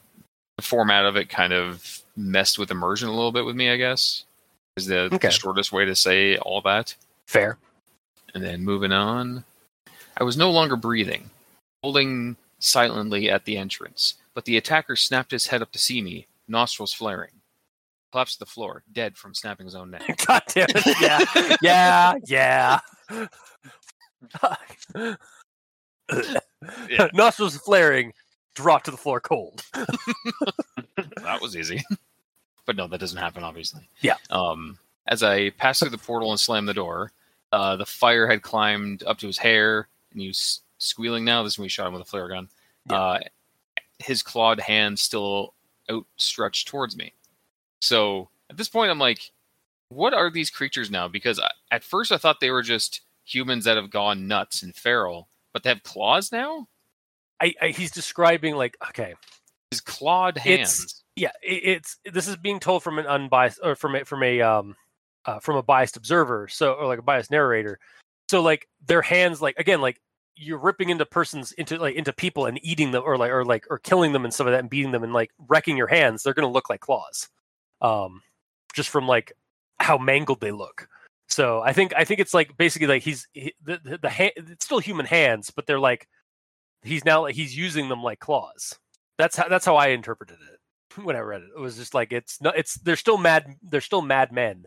[0.61, 3.77] the format of it kind of messed with immersion a little bit with me, I
[3.77, 4.25] guess.
[4.77, 5.17] Is the, Okay.
[5.27, 6.95] the shortest way to say all that.
[7.27, 7.57] Fair.
[8.33, 9.43] And then moving on.
[10.17, 11.29] I was no longer breathing,
[11.83, 16.27] holding silently at the entrance, but the attacker snapped his head up to see me,
[16.47, 17.31] nostrils flaring.
[18.11, 20.03] Collapsed to the floor, dead from snapping his own neck.
[20.27, 21.61] God damn it!
[21.61, 23.17] Yeah, yeah, yeah.
[26.89, 27.07] Yeah.
[27.13, 28.13] Nostrils flaring,
[28.53, 29.63] drop to the floor cold.
[29.73, 31.83] that was easy.
[32.65, 33.87] but no, that doesn't happen, obviously.
[34.01, 34.17] Yeah.
[34.29, 34.77] Um,
[35.07, 37.11] as I passed through the portal and slammed the door,
[37.51, 41.43] uh, the fire had climbed up to his hair, and he was squealing now.
[41.43, 42.49] This is when we shot him with a flare gun.
[42.89, 42.97] Yeah.
[42.97, 43.19] Uh,
[43.99, 45.53] his clawed hand still
[45.89, 47.13] outstretched towards me.
[47.79, 49.31] So at this point, I'm like,
[49.89, 51.07] what are these creatures now?
[51.07, 54.75] Because I, at first I thought they were just humans that have gone nuts and
[54.75, 56.67] feral, but they have claws now?
[57.41, 59.15] I, I he's describing like okay,
[59.71, 61.03] His clawed It's- hands.
[61.15, 64.41] yeah, it, it's this is being told from an unbiased or from a from a
[64.41, 64.75] um
[65.25, 67.79] uh, from a biased observer, so or like a biased narrator.
[68.29, 69.99] So like their hands, like again, like
[70.35, 73.65] you're ripping into persons into like into people and eating them or like or like
[73.69, 76.23] or killing them and stuff like that and beating them and like wrecking your hands.
[76.23, 77.27] They're gonna look like claws,
[77.81, 78.21] um,
[78.73, 79.33] just from like
[79.79, 80.87] how mangled they look.
[81.27, 84.31] So I think I think it's like basically like he's he, the the, the hand,
[84.37, 86.07] it's still human hands, but they're like
[86.83, 88.77] he's now he's using them like claws.
[89.17, 91.49] That's how that's how I interpreted it when I read it.
[91.55, 94.65] It was just like it's not it's they're still mad they're still mad men.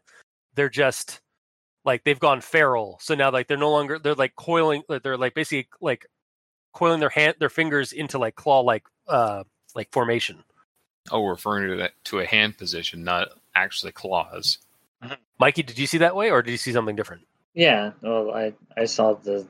[0.54, 1.20] They're just
[1.84, 2.98] like they've gone feral.
[3.00, 6.06] So now like they're no longer they're like coiling they're like basically like
[6.72, 9.44] coiling their hand their fingers into like claw like uh
[9.74, 10.44] like formation.
[11.10, 14.58] Oh, referring to that to a hand position, not actually claws.
[15.38, 17.26] Mikey, did you see that way or did you see something different?
[17.52, 19.46] Yeah, well, I I saw the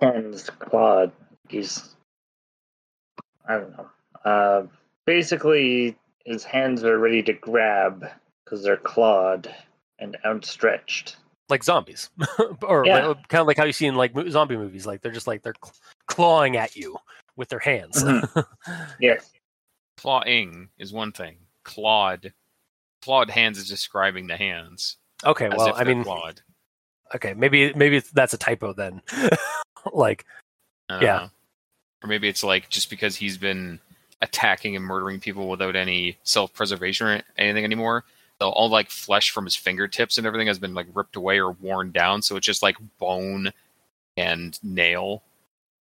[0.00, 1.12] hands clawed.
[1.48, 1.94] He's
[3.48, 3.90] I don't know.
[4.24, 4.62] Uh,
[5.04, 8.06] basically, his hands are ready to grab
[8.44, 9.52] because they're clawed
[9.98, 11.16] and outstretched.
[11.48, 12.08] Like zombies,
[12.62, 13.06] or Yeah.
[13.08, 14.86] like, kind of like how you see in like zombie movies.
[14.86, 15.54] Like they're just like they're
[16.06, 16.96] clawing at you
[17.36, 18.02] with their hands.
[18.04, 18.46] Mhm.
[19.00, 19.30] Yes.
[19.98, 21.36] Clawing is one thing.
[21.64, 22.32] Clawed,
[23.02, 24.96] clawed hands is describing the hands.
[25.24, 26.40] okay, as well, if I mean, clawed.
[27.14, 29.02] okay, maybe maybe that's a typo then.
[29.92, 30.41] like I don't
[31.00, 31.16] yeah.
[31.18, 31.30] know.
[32.02, 33.78] Or maybe it's like just because he's been
[34.20, 38.04] attacking and murdering people without any self-preservation or anything anymore.
[38.38, 41.52] the- All like flesh from his fingertips and everything has been like ripped away or
[41.52, 43.52] worn down, so it's just like bone
[44.16, 45.22] and nail.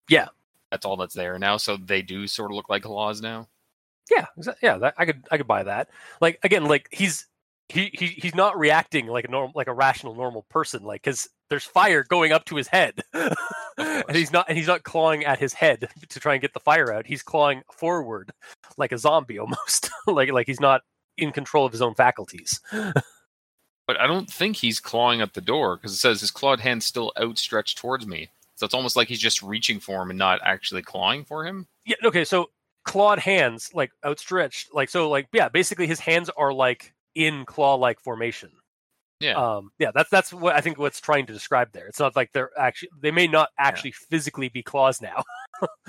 [0.08, 0.28] Yeah.
[0.70, 1.56] that's all that's there now.
[1.56, 3.48] So they do sort of look like claws now.
[4.10, 4.26] Yeah,
[4.62, 5.88] yeah, that, I could I could buy that.
[6.20, 7.26] Like again, like he's
[7.68, 11.28] he, he he's not reacting like a normal like a rational normal person like cuz
[11.50, 13.00] there's fire going up to his head.
[13.78, 16.60] and he's not and he's not clawing at his head to try and get the
[16.60, 17.06] fire out.
[17.06, 18.32] He's clawing forward
[18.76, 19.90] like a zombie almost.
[20.06, 20.82] like like he's not
[21.16, 22.60] in control of his own faculties.
[22.72, 26.82] But I don't think he's clawing at the door because it says his clawed hand
[26.82, 28.28] still outstretched towards me.
[28.54, 31.66] So it's almost like he's just reaching for him and not actually clawing for him.
[31.86, 32.50] Yeah, okay, so
[32.84, 36.92] clawed hands like outstretched like so like yeah, basically his hands are like
[37.26, 38.50] in claw-like formation.
[39.20, 39.32] Yeah.
[39.34, 42.30] um yeah that's that's what i think what's trying to describe there it's not like
[42.32, 45.24] they're actually they may not actually physically be claws now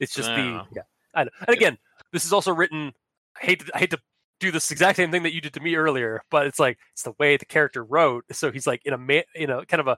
[0.00, 0.64] it's just the Yeah.
[0.74, 0.82] yeah
[1.14, 1.30] I know.
[1.46, 1.78] and again
[2.12, 2.92] this is also written
[3.40, 4.00] I hate to, I hate to
[4.40, 7.04] do this exact same thing that you did to me earlier but it's like it's
[7.04, 9.86] the way the character wrote so he's like in a ma- in a kind of
[9.86, 9.96] a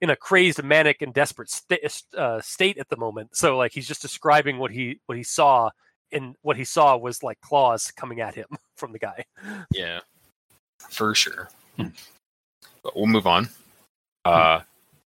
[0.00, 3.88] in a crazed manic and desperate sta- uh, state at the moment so like he's
[3.88, 5.70] just describing what he what he saw
[6.12, 8.46] and what he saw was like claws coming at him
[8.76, 9.24] from the guy
[9.72, 10.00] Yeah,
[10.90, 11.48] for sure.
[11.76, 11.88] Hmm.
[12.82, 13.48] But we'll move on.
[14.24, 14.60] Uh,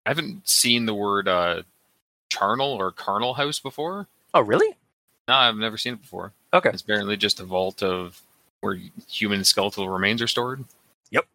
[0.06, 1.64] I haven't seen the word uh,
[2.32, 4.08] charnel or carnal house before.
[4.34, 4.76] oh really
[5.28, 6.34] No, I've never seen it before.
[6.54, 8.22] okay It's apparently just a vault of
[8.62, 10.64] where human skeletal remains are stored.
[11.12, 11.26] Yep.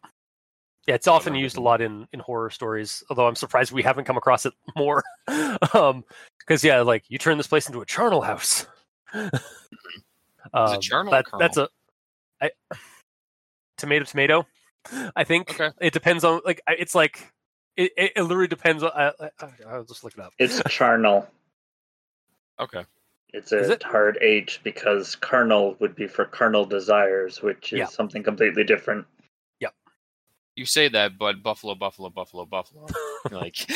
[0.87, 3.03] Yeah, it's often used a lot in in horror stories.
[3.09, 5.03] Although I'm surprised we haven't come across it more.
[5.73, 6.03] um,
[6.39, 8.67] because yeah, like you turn this place into a charnel house.
[10.53, 11.67] um, charnel that- That's a
[12.41, 12.51] I,
[13.77, 14.47] tomato tomato.
[15.15, 15.71] I think Okay.
[15.81, 17.31] it depends on like it's like
[17.77, 18.91] it, it, it literally depends on.
[18.95, 19.29] I, I,
[19.67, 20.33] I'll just look it up.
[20.39, 21.27] It's charnel.
[22.59, 22.85] Okay.
[23.33, 23.83] It's a it?
[23.83, 27.85] hard H because carnal would be for carnal desires, which is Yeah.
[27.87, 29.05] something completely different.
[29.59, 29.73] Yep.
[30.55, 32.87] You say that, but buffalo, buffalo, buffalo, buffalo.
[33.31, 33.67] Like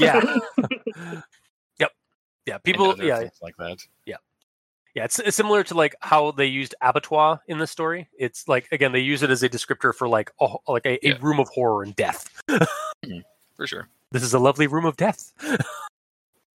[0.00, 0.38] yeah.
[1.78, 1.92] yep.
[2.46, 2.58] Yeah.
[2.58, 2.96] People.
[3.00, 3.28] Yeah.
[3.42, 3.78] like that.
[4.06, 4.16] Yeah,
[5.04, 8.08] it's, it's similar to like how they used abattoir in the story.
[8.18, 11.18] It's like again they use it as a descriptor for like a, like a, a
[11.18, 12.42] room of horror and death.
[12.48, 13.18] Mm-hmm.
[13.56, 13.88] For sure.
[14.12, 15.32] This is a lovely room of death.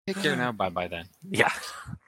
[0.07, 0.53] Take care now.
[0.53, 1.07] Bye bye then.
[1.31, 1.53] Yeah.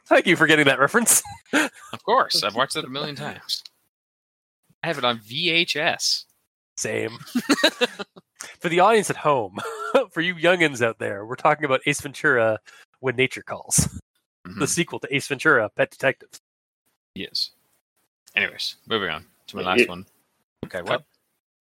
[0.07, 1.23] Thank you for getting that reference.
[1.53, 2.43] Of course.
[2.43, 3.63] I've watched it a million times.
[4.83, 6.25] I have it on VHS.
[6.77, 7.19] Same.
[8.59, 9.59] for the audience at home,
[10.11, 12.59] for you youngins out there, we're talking about Ace Ventura
[13.01, 14.01] When Nature Calls,
[14.47, 14.59] Mhm.
[14.59, 16.29] the sequel to Ace Ventura Pet Detective.
[17.15, 17.51] Yes.
[18.35, 20.07] Anyways, moving on to my last it- one.
[20.65, 21.05] Okay, what?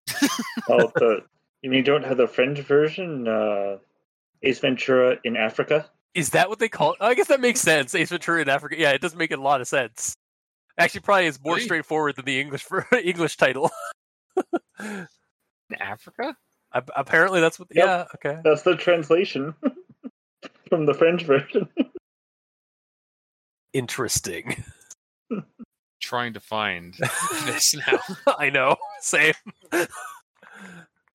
[0.69, 1.23] Oh, the
[1.61, 3.28] you mean you don't have the French version?
[3.28, 3.78] Uh,
[4.43, 5.89] Ace Ventura in Africa.
[6.13, 6.97] Is that what they call it?
[7.01, 7.93] I guess that makes sense.
[7.95, 8.75] Ace Ventura in Africa.
[8.78, 10.15] Yeah, it does make a lot of sense.
[10.78, 11.65] Actually, probably is more Really?
[11.65, 12.65] straightforward than the English
[13.03, 13.71] English title.
[14.80, 15.07] In
[15.80, 16.36] Africa?
[16.73, 17.67] Ap- Apparently, that's what.
[17.71, 17.86] Yep.
[17.86, 18.05] Yeah.
[18.15, 18.41] Okay.
[18.43, 19.53] That's the translation
[20.69, 21.67] from the French version.
[23.74, 24.63] Interesting.
[26.01, 26.93] Trying to find
[27.45, 27.99] this now.
[28.38, 28.76] I know.
[29.01, 29.34] Same.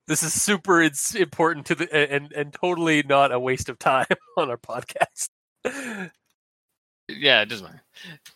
[0.07, 4.07] this is super it's important to the and and totally not a waste of time
[4.37, 5.29] on our podcast.
[7.09, 7.83] yeah, it doesn't matter.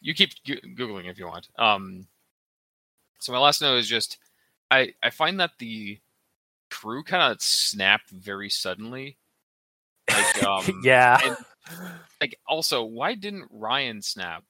[0.01, 1.49] You keep googling if you want.
[1.59, 2.07] Um,
[3.21, 4.19] so my last note is just,
[4.71, 5.99] I I find that the
[6.71, 9.17] crew kind of snapped very suddenly.
[10.09, 11.19] Like, um, yeah.
[11.25, 11.37] and-
[12.21, 14.43] Like, also, why didn't Ryan snap?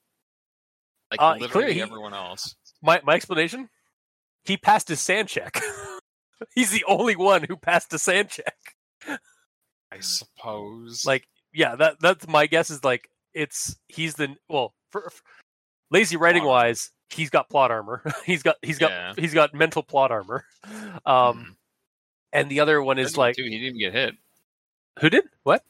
[1.11, 2.55] Like Uh, literally he- everyone else.
[2.81, 3.69] my my explanation.
[4.45, 5.59] He passed his SAN check.
[6.55, 8.55] He's the only one who passed a SAN check.
[9.91, 11.05] I suppose.
[11.05, 12.69] Like, yeah, that that's my guess.
[12.69, 15.23] Is like it's he's the well for, for-
[15.91, 18.01] lazy writing Plot wise, he's got plot armor.
[18.25, 19.13] he's got he's got Yeah.
[19.17, 20.45] he's got mental plot armor.
[20.65, 21.55] Um, Mhm.
[22.33, 24.15] and the other one is like too, he didn't even get hit.
[24.99, 25.63] who did what?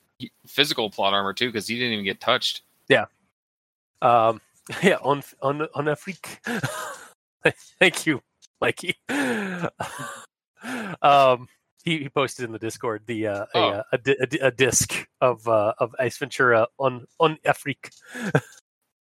[0.47, 2.61] Physical plot armor too, because he didn't even get touched.
[2.87, 3.05] Yeah.
[4.01, 4.41] Um,
[4.83, 6.39] yeah, on on on Afrique.
[7.79, 8.21] Thank you,
[8.59, 8.95] Mikey.
[11.01, 11.47] um,
[11.83, 13.69] he, he posted in the Discord the uh, a, Oh.
[13.69, 17.91] uh, a, a, a disc of uh, of Ace Ventura on on Afrique.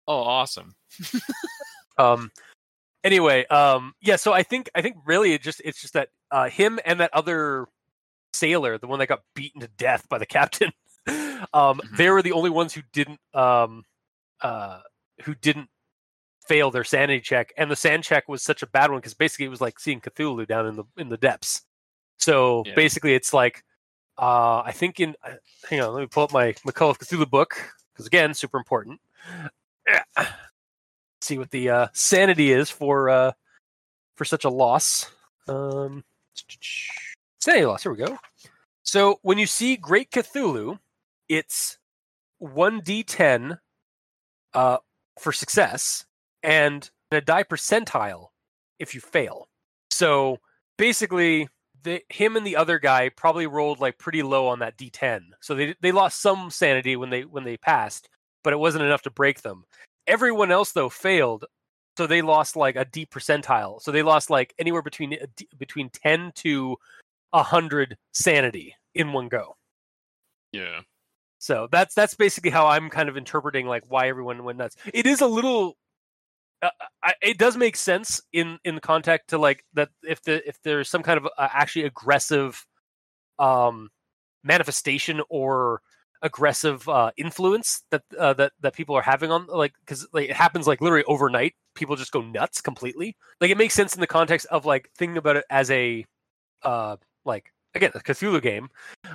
[0.06, 0.76] Oh, awesome!
[1.98, 2.32] Um,
[3.04, 4.18] anyway, um, yeah.
[4.18, 7.14] So I think I think really it just it's just that uh, him and that
[7.14, 7.68] other
[8.34, 10.72] sailor, the one that got beaten to death by the captain,
[11.54, 11.98] um, Mhm.
[11.98, 13.86] they were the only ones who didn't um,
[14.42, 14.82] uh,
[15.24, 15.70] who didn't
[16.48, 19.46] fail their sanity check, and the SAN check was such a bad one because basically
[19.46, 21.62] it was like seeing Cthulhu down in the in the depths.
[22.18, 22.76] So Yeah.
[22.76, 23.64] basically, it's like
[24.18, 25.36] uh, I think in uh,
[25.70, 27.58] hang on, let me pull up my of Cthulhu book
[27.94, 29.00] because again, super important.
[31.22, 33.32] See what the uh, sanity is for uh,
[34.16, 35.12] for such a loss.
[35.48, 36.04] Um,
[37.40, 37.84] sanity loss.
[37.84, 38.18] Here we go.
[38.84, 40.80] So when you see Great Cthulhu,
[41.30, 41.78] it's
[42.40, 43.58] one d10
[44.54, 44.78] uh,
[45.20, 46.06] for success
[46.42, 48.30] and a die percentile
[48.80, 49.48] if you fail.
[49.92, 50.38] So
[50.78, 51.48] basically,
[51.84, 55.22] the, him and the other guy probably rolled like pretty low on that d10.
[55.42, 58.10] So they they lost some sanity when they when they passed,
[58.44, 59.64] but it wasn't enough to break them.
[60.08, 61.46] Everyone else though failed,
[61.98, 63.82] so they lost like a D percentile.
[63.82, 65.16] So they lost like anywhere between
[65.58, 66.78] between ten to
[67.34, 69.56] hundred sanity in one go.
[70.52, 70.82] Yeah,
[71.44, 74.78] So that's that's basically how I'm kind of interpreting like why everyone went nuts.
[74.94, 75.76] It is a little,
[76.62, 76.70] uh,
[77.04, 80.58] I, it does make sense in in the context to like that if the if
[80.64, 82.66] there's some kind of uh, actually aggressive,
[83.40, 83.90] um,
[84.46, 85.82] manifestation or
[86.22, 90.36] aggressive uh, influence that uh, that that people are having on like because like it
[90.38, 91.56] happens like literally overnight.
[91.76, 93.18] People just go nuts completely.
[93.42, 96.06] Like it makes sense in the context of like thinking about it as a,
[96.62, 96.96] uh,
[97.26, 98.70] like again a Cthulhu game,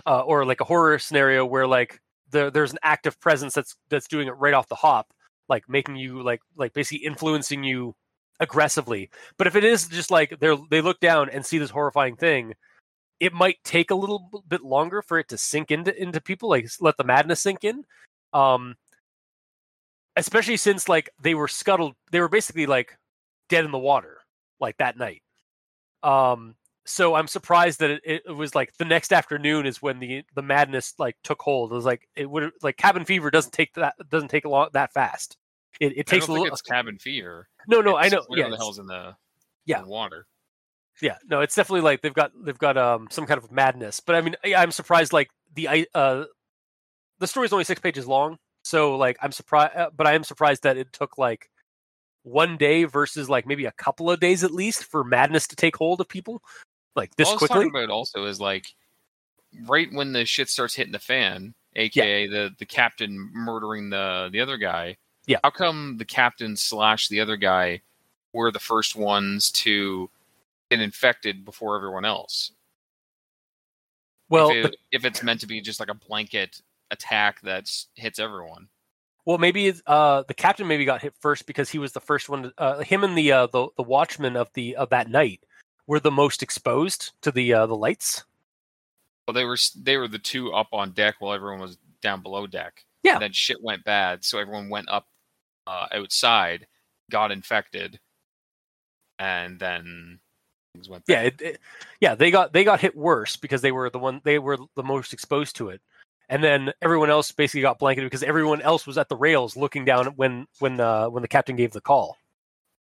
[0.07, 1.99] uh, or like a horror scenario where like
[2.31, 5.13] there there's an active presence that's that's doing it right off the hop,
[5.49, 7.95] like making you like like basically influencing you
[8.41, 9.11] aggressively.
[9.37, 12.55] But if it is just like they they look down and see this horrifying thing,
[13.21, 16.69] it might take a little bit longer for it to sink into into people, like
[16.81, 17.85] let the madness sink in.
[18.33, 18.77] Um,
[20.17, 22.99] especially since like they were scuttled, they were basically like
[23.49, 24.19] dead in the water.
[24.61, 25.23] like that night.
[26.03, 26.55] Um,
[26.89, 30.43] so I'm surprised that it, it was like the next afternoon is when the the
[30.43, 31.71] madness like took hold.
[31.71, 34.73] It was like it would like cabin fever doesn't take that doesn't take a lot
[34.73, 35.37] that fast.
[35.81, 36.47] It, it takes a little.
[36.47, 37.47] it's cabin fever.
[37.69, 38.23] No, no, I know.
[38.27, 39.15] Whatever Yeah, the hell's in the,
[39.67, 39.79] Yeah.
[39.79, 40.27] in the water.
[41.01, 44.01] yeah, no, it's definitely like they've got they've got um some kind of madness.
[44.01, 46.25] But I mean, I, I'm surprised like the I uh
[47.19, 50.63] the story's only six pages long, so like I'm surprised, uh, but I am surprised
[50.63, 51.51] that it took like
[52.23, 55.77] one day versus like maybe a couple of days at least for madness to take
[55.77, 56.43] hold of people
[56.99, 57.55] like this All I was quickly.
[57.55, 58.75] talking about also is like
[59.67, 64.41] right when the shit starts hitting the fan, aka the the captain murdering the the
[64.41, 64.97] other guy.
[65.27, 65.39] Yeah.
[65.43, 67.83] How come the captain slash the other guy
[68.33, 70.11] were the first ones to
[70.71, 72.53] get infected before everyone else?
[74.31, 76.61] Well, if, it, if it's meant to be just like a blanket
[76.91, 78.69] attack that hits everyone.
[79.25, 82.45] Well, maybe uh, the captain maybe got hit first because he was the first one.
[82.45, 85.41] To, uh, him and the uh, the the watchman of the of that night
[85.89, 88.23] were the most exposed to the uh, the lights.
[89.27, 92.47] Well, they were they were the two up on deck while everyone was down below
[92.47, 92.85] deck.
[93.03, 93.15] Yeah.
[93.15, 95.07] And then shit went bad, so everyone went up
[95.67, 96.67] uh, outside,
[97.11, 97.99] got infected,
[99.19, 100.19] and then
[100.75, 101.05] things went.
[101.09, 101.27] Yeah, Bad.
[101.27, 101.61] it, it-
[102.01, 104.83] yeah, they got they got hit worse because they were the one they were the
[104.83, 105.81] most exposed to it,
[106.29, 109.85] and then everyone else basically got blanketed because everyone else was at the rails looking
[109.85, 112.17] down when when uh, when the captain gave the call.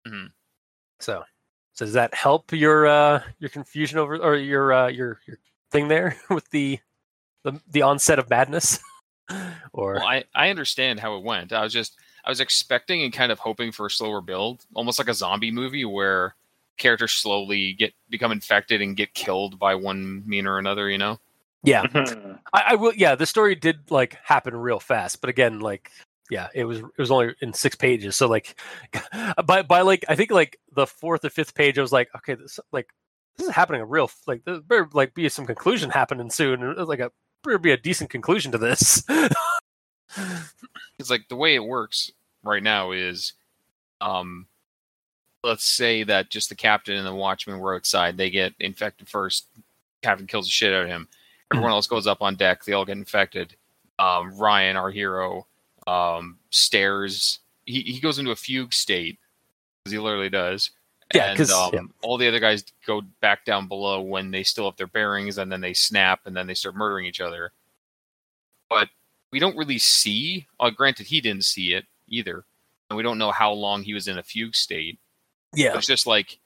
[0.06, 0.30] Mhm.
[1.00, 1.24] So,
[1.78, 5.38] so does that help your uh, your confusion over or your uh, your your
[5.70, 6.80] thing there with the
[7.44, 8.80] the, the onset of madness?
[9.72, 11.52] or Well, I I understand how it went.
[11.52, 14.98] I was just I was expecting and kind of hoping for a slower build, almost
[14.98, 16.34] like a zombie movie where
[16.78, 20.90] characters slowly get become infected and get killed by one mean or another.
[20.90, 21.20] You know.
[21.62, 22.40] yeah, Mhm.
[22.52, 22.92] I, I will.
[22.92, 25.92] Yeah, the story did like happen real fast, but again, like,
[26.30, 28.16] yeah, it was it was only in six pages.
[28.16, 28.58] So like,
[29.46, 32.34] by by like I think like the fourth or fifth page, I was like, okay,
[32.34, 32.88] this like
[33.36, 36.74] this is happening a real like there better like be some conclusion happening soon.
[36.76, 37.10] Like a
[37.44, 39.04] better be a decent conclusion to this.
[40.98, 42.10] It's like the way it works
[42.42, 43.34] right now is,
[44.00, 44.46] um,
[45.44, 48.16] let's say that just the captain and the watchman were outside.
[48.16, 49.46] They get infected first.
[50.02, 51.08] Captain kills the shit out of him.
[51.52, 52.64] Everyone else goes up on deck.
[52.64, 53.54] They all get infected.
[53.98, 55.46] Um, Ryan, our hero,
[55.88, 57.38] um, stares.
[57.64, 59.18] He he goes into a fugue state
[59.84, 60.70] because he literally does.
[61.14, 61.80] Yeah, and 'cause- um, yeah.
[62.02, 65.50] all the other guys go back down below when they still have their bearings, and
[65.50, 67.52] then they snap, and then they start murdering each other.
[68.68, 68.88] But
[69.32, 70.46] we don't really see.
[70.60, 72.44] Uh, granted, he didn't see it either,
[72.90, 74.98] and we don't know how long he was in a fugue state.
[75.54, 76.38] yeah, It's just like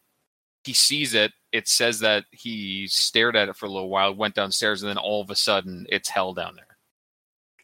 [0.65, 1.33] he sees it.
[1.51, 4.97] It says that he stared at it for a little while, went downstairs, and then
[4.99, 6.77] all of a sudden, it's hell down there.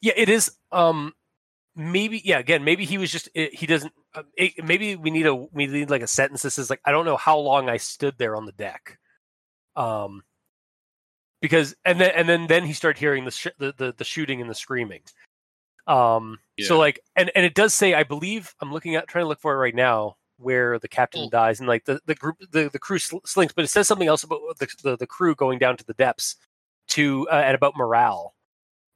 [0.00, 0.50] yeah, it is.
[0.72, 1.14] Um,
[1.78, 2.38] maybe yeah.
[2.38, 3.92] Again, maybe he was just he doesn't.
[4.14, 6.90] Uh, it, maybe we need a we need like a sentence that says like I
[6.90, 8.98] don't know how long I stood there on the deck.
[9.76, 10.22] Um,
[11.40, 14.40] because and then and then then he started hearing the sh- the, the the shooting
[14.40, 15.02] and the screaming.
[15.86, 19.28] Um, so like and and it does say I believe I'm looking at trying to
[19.28, 22.36] look for it right now where the captain Well- dies and like the the group
[22.50, 25.34] the the crew sl- slinks, but it says something else about the the, the crew
[25.34, 26.36] going down to the depths
[26.88, 28.34] to uh, and about morale.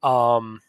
[0.02, 0.60] Um.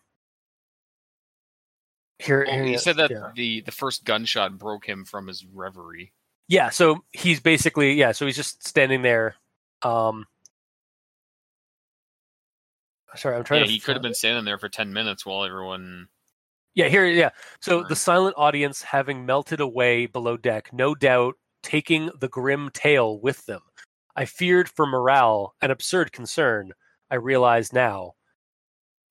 [2.23, 3.31] Here, Well, here he said that yeah.
[3.35, 6.13] the the first gunshot broke him from his reverie.
[6.47, 9.35] Yeah, so he's basically yeah, so he's just standing there.
[9.81, 10.25] Um
[13.15, 15.43] Sorry, I'm trying Yeah, to he could have been standing there for ten minutes while
[15.43, 16.07] everyone.
[16.75, 17.29] Yeah, here yeah.
[17.61, 17.89] So Right.
[17.89, 23.45] the silent audience having melted away below deck, no doubt taking the grim tale with
[23.45, 23.61] them.
[24.15, 26.73] I feared for morale, an absurd concern,
[27.11, 28.13] I realize now,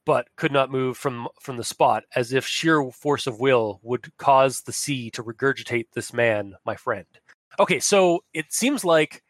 [0.04, 4.16] but could not move from from the spot as if sheer force of will would
[4.18, 7.06] cause the sea to regurgitate this man, my friend.
[7.60, 9.22] Okay, so it seems like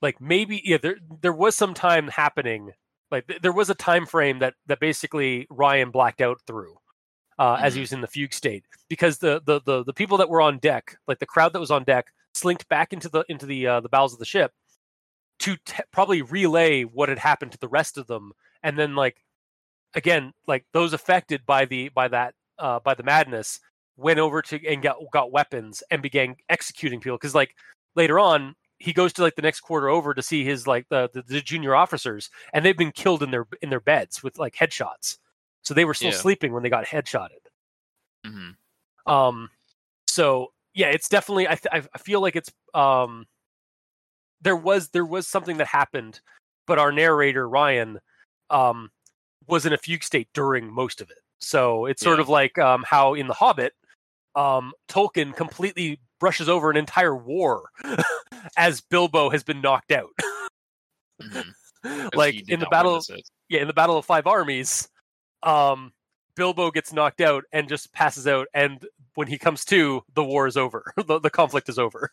[0.00, 2.72] like maybe yeah, there there was some time happening.
[3.10, 6.76] Like th- there was a time frame that that basically Ryan blacked out through
[7.38, 7.82] uh, as he Mhm.
[7.82, 10.96] was in the fugue state because the, the the the people that were on deck,
[11.06, 13.88] like the crowd that was on deck, slinked back into the into the uh, the
[13.88, 14.52] bowels of the ship
[15.40, 18.32] to t- probably relay what had happened to the rest of them,
[18.62, 19.24] and then like
[19.94, 23.60] again, like those affected by the by that uh, by the madness
[23.96, 27.54] went over to and got got weapons and began executing people because like
[27.94, 31.08] later on he goes to like the next quarter over to see his like the,
[31.12, 34.54] the the junior officers and they've been killed in their in their beds with like
[34.54, 35.18] headshots
[35.62, 36.16] so they were still Yeah.
[36.16, 37.46] sleeping when they got headshotted
[38.26, 38.56] Mhm.
[39.06, 39.50] um
[40.06, 43.26] so yeah it's definitely i th- I I feel like it's um
[44.40, 46.20] there was there was something that happened
[46.66, 48.00] but our narrator ryan
[48.50, 48.90] um
[49.48, 52.22] was in a fugue state during most of it so it's sort Yeah.
[52.22, 53.72] of like um how in the hobbit
[54.34, 57.68] um tolkien completely brushes over an entire war
[58.56, 60.10] as Bilbo has been knocked out.
[61.20, 61.44] Mhm.
[61.82, 64.88] 'Cause like in the battle, witness yeah, in the Battle of Five Armies,
[65.42, 65.92] um,
[66.36, 70.46] Bilbo gets knocked out and just passes out, and when he comes to, the war
[70.46, 70.92] is over.
[71.06, 72.12] the, the conflict is over.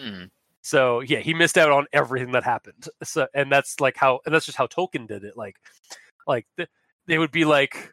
[0.00, 0.30] Mhm.
[0.62, 2.88] So yeah, he missed out on everything that happened.
[3.04, 5.36] So and that's like how and that's just how Tolkien did it.
[5.36, 5.54] Like
[6.28, 6.68] like th-
[7.06, 7.92] they would be like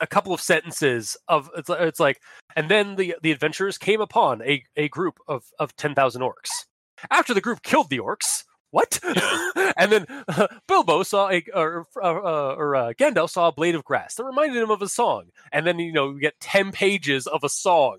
[0.00, 2.20] a couple of sentences of it's, it's like
[2.56, 6.66] and then the the adventurers came upon a, a group of of 10,000 orcs.
[7.10, 8.98] After the group killed the orcs, what?
[9.76, 13.74] and then uh, Bilbo saw a or uh, uh, or uh, Gandalf saw a blade
[13.74, 15.26] of grass that reminded him of a song.
[15.52, 17.98] And then you know, you get 10 pages of a song.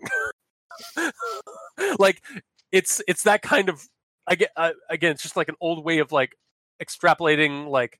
[2.00, 2.24] like
[2.72, 3.88] it's it's that kind of
[4.28, 6.36] I get uh, again it's just like an old way of like
[6.82, 8.00] extrapolating like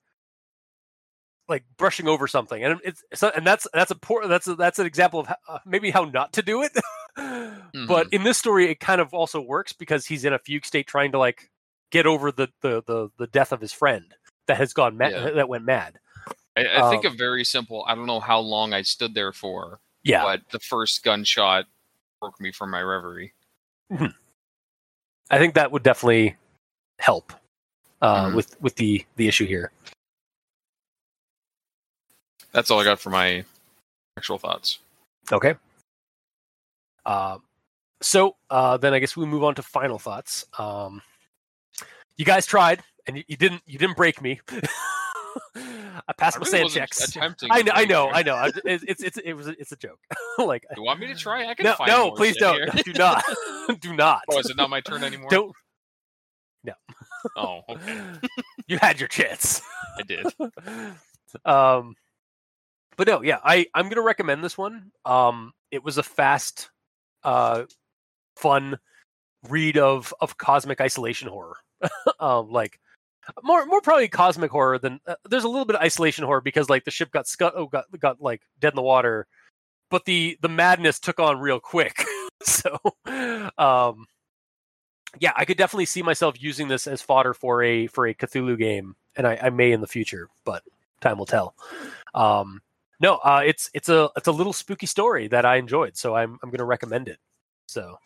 [1.50, 4.80] like brushing over something and it's so, and that's that's a poor that's a, that's
[4.80, 6.72] an example of how, uh, maybe how not to do it
[7.88, 10.88] but in this story it kind of also works because he's in a fugue state
[10.88, 11.52] trying to like
[11.92, 14.16] get over the the the, the death of his friend
[14.48, 15.32] that has gone mad Yeah.
[15.32, 16.00] that went mad
[16.56, 17.84] I, I think um, a very simple.
[17.88, 21.66] I don't know how long I stood there for, yeah but the first gunshot
[22.22, 23.34] broke me from my reverie.
[23.92, 26.36] i think that would definitely
[27.00, 27.34] help
[28.02, 28.36] uh Mhm.
[28.36, 29.72] with with the the issue here
[32.54, 33.44] That's all I got for my
[34.18, 34.80] actual thoughts.
[35.32, 35.56] Okay.
[37.06, 37.38] Uh,
[38.02, 40.46] so uh, then I guess we move on to final thoughts.
[40.58, 41.02] Um,
[42.18, 43.62] you guys tried, and you, you didn't.
[43.66, 44.40] You didn't break me.
[45.56, 47.18] I passed I my really SAN checks.
[47.50, 47.72] I know.
[47.74, 48.10] I know.
[48.10, 48.36] I know.
[48.36, 50.00] I, it's, it's it's it was it's a joke.
[50.38, 51.48] like You want me to try?
[51.48, 53.24] I can no find no please don't do not
[53.80, 55.30] do not oh, is it not my turn anymore?
[55.30, 55.56] don't
[56.64, 56.74] No.
[57.38, 58.02] Oh, okay.
[58.68, 59.62] you had your chance.
[59.98, 60.26] I did.
[61.46, 61.96] um
[62.98, 64.92] but no yeah i i'm gonna recommend this one.
[65.06, 66.70] Um it was a fast
[67.24, 67.64] uh
[68.36, 68.78] fun
[69.50, 71.58] read of of cosmic isolation horror.
[72.20, 72.80] Um like
[73.44, 76.70] more more probably cosmic horror than uh, there's a little bit of isolation horror because
[76.70, 79.28] like the ship got scut oh, got got like dead in the water
[79.90, 82.04] but the the madness took on real quick.
[82.46, 82.78] So
[83.58, 84.06] um
[85.20, 88.58] yeah i could definitely see myself using this as fodder for a for a cthulhu
[88.58, 90.64] game and i, I may in the future but
[91.00, 91.56] time will tell.
[92.14, 92.62] Um
[93.00, 96.38] no uh it's it's a it's a little spooky story that i enjoyed so i'm
[96.44, 97.18] i'm gonna recommend it
[97.68, 97.98] so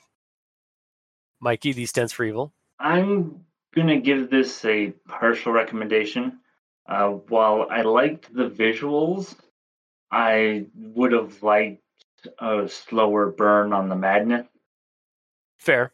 [1.44, 3.46] mikey these stands for evil I'm
[3.76, 6.40] gonna give this a partial recommendation.
[6.88, 9.36] Uh, while I liked the visuals,
[10.12, 11.84] I would have liked
[12.40, 14.48] a slower burn on the madness.
[15.58, 15.92] fair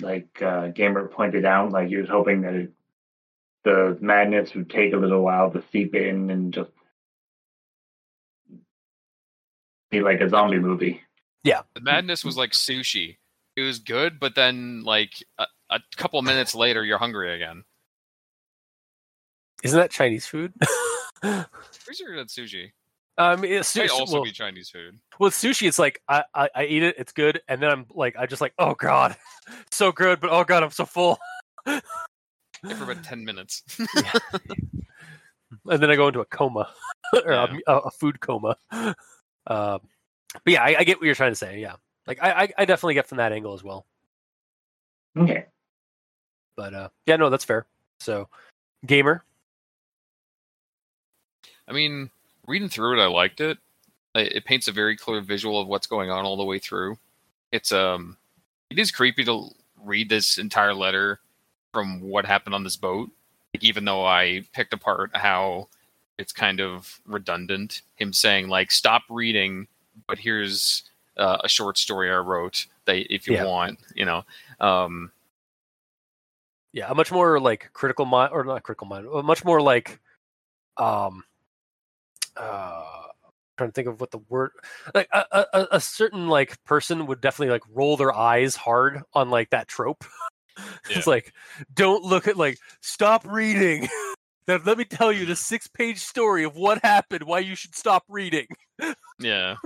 [0.00, 2.72] Like uh, Gamer pointed out, like he was hoping that it,
[3.64, 6.70] the madness would take a little while to seep in and just
[9.98, 11.00] be like a zombie movie.
[11.42, 13.16] Yeah, the madness was like sushi.
[13.56, 17.64] It was good, but then like a, a couple minutes later, you're hungry again.
[19.62, 20.52] isn't that chinese food
[21.22, 22.72] Pretty sure that's sushi.
[23.16, 24.98] um it's It might also well, be Chinese food.
[25.18, 28.14] with sushi it's like I, I i eat it it's good and then i'm like
[28.18, 29.16] i just like oh god
[29.70, 31.16] so good but oh god i'm so full
[31.66, 31.80] Yeah,
[32.76, 33.62] for about ten minutes.
[35.66, 36.68] and then I go into a coma
[37.12, 38.56] or a, a, a food coma.
[39.46, 39.80] Um,
[40.32, 41.60] but yeah, I, I get what you're trying to say.
[41.60, 41.76] Yeah,
[42.06, 43.86] like I, I, I definitely get from that angle as well.
[45.16, 45.46] Okay.
[46.56, 47.66] But uh, yeah, no, that's fair.
[48.00, 48.28] So,
[48.86, 49.24] gamer,
[51.68, 52.10] I mean,
[52.46, 53.58] reading through it, I liked it.
[54.14, 56.96] It it paints a very clear visual of what's going on all the way through.
[57.52, 58.16] It's um,
[58.70, 59.48] it is creepy to
[59.82, 61.20] read this entire letter
[61.72, 63.10] from what happened on this boat.
[63.54, 65.68] Like, even though I picked apart how
[66.18, 69.66] it's kind of redundant, him saying like, "Stop reading,"
[70.06, 70.82] but here's
[71.16, 73.44] uh, a short story I wrote that if you Yeah.
[73.44, 74.24] want, you know.
[74.60, 75.10] Um,
[76.72, 80.00] yeah, a much more like critical mind or not critical mind, a much more like,
[80.76, 81.22] um,
[82.36, 82.84] uh,
[83.56, 84.50] trying to think of what the word
[84.92, 89.02] like a, a, a- a certain like person would definitely like roll their eyes hard
[89.14, 90.04] on like that trope.
[90.88, 91.32] It's like,
[91.74, 93.88] don't look at like stop reading.
[94.46, 97.74] Now, let me tell you the six page story of what happened, why you should
[97.74, 98.46] stop reading.
[99.18, 99.56] yeah.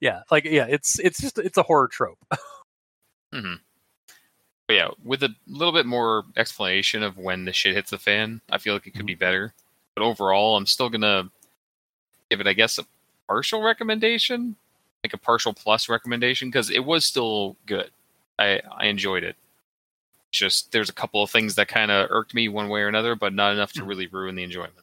[0.00, 2.18] yeah, like yeah, it's it's just it's a horror trope.
[3.34, 3.54] mm-hmm.
[4.66, 8.40] But yeah, with a little bit more explanation of when the shit hits the fan,
[8.50, 9.52] I feel like it could be better.
[9.94, 11.28] But overall, I'm still gonna
[12.30, 12.84] give it, I guess, a
[13.28, 14.56] partial recommendation,
[15.04, 17.90] like a partial plus recommendation, because it was still good.
[18.38, 19.36] I I enjoyed it.
[20.32, 23.14] Just there's a couple of things that kind of irked me one way or another,
[23.16, 24.74] but not enough to really ruin the enjoyment.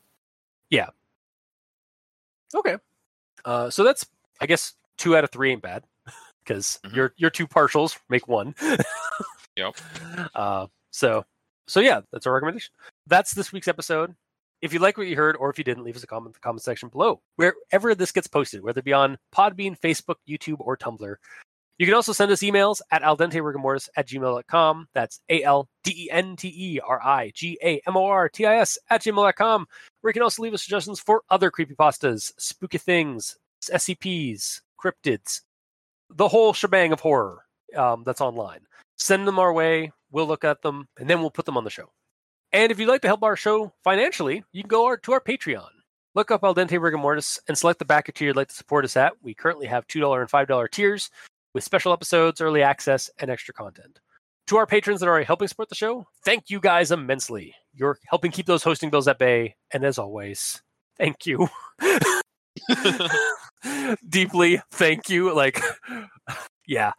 [0.69, 0.89] Yeah.
[2.55, 2.77] Okay.
[3.45, 4.05] Uh, so that's
[4.41, 5.83] I guess two out of three ain't bad
[6.43, 6.95] because Mhm.
[6.95, 8.55] your your two partials make one.
[9.55, 9.75] Yep.
[10.35, 11.25] Uh, so,
[11.67, 12.71] so yeah, that's our recommendation.
[13.07, 14.15] That's this week's episode.
[14.61, 16.33] If you like what you heard, or if you didn't, leave us a comment in
[16.33, 20.57] the comment section below, wherever this gets posted, whether it be on Podbean, Facebook, YouTube,
[20.59, 21.15] or Tumblr.
[21.77, 24.87] You can also send us emails at aldenterigamortis at gmail.com.
[24.93, 28.29] That's A L D E N T E R I G A M O R
[28.29, 29.67] T I S at gmail.com.
[30.01, 35.41] Where you can also leave us suggestions for other creepypastas, spooky things, SCPs, cryptids,
[36.09, 37.43] the whole shebang of horror
[37.75, 38.61] um, that's online.
[38.97, 39.91] Send them our way.
[40.11, 41.91] We'll look at them and then we'll put them on the show.
[42.53, 45.67] And if you'd like to help our show financially, you can go to our Patreon.
[46.15, 48.85] Look up Al Dente Rigor Mortis and select the backer tier you'd like to support
[48.85, 49.13] us at.
[49.21, 51.11] We currently have $2 and $5 tiers
[51.57, 53.99] with special episodes, early access, and extra content.
[54.45, 57.55] To our patrons that are helping support the show, thank you guys immensely.
[57.73, 59.55] You're helping keep those hosting bills at bay.
[59.73, 60.61] And as always,
[60.99, 61.49] thank you.
[64.07, 65.33] Deeply, thank you.
[65.33, 65.59] Like,
[66.67, 66.91] yeah,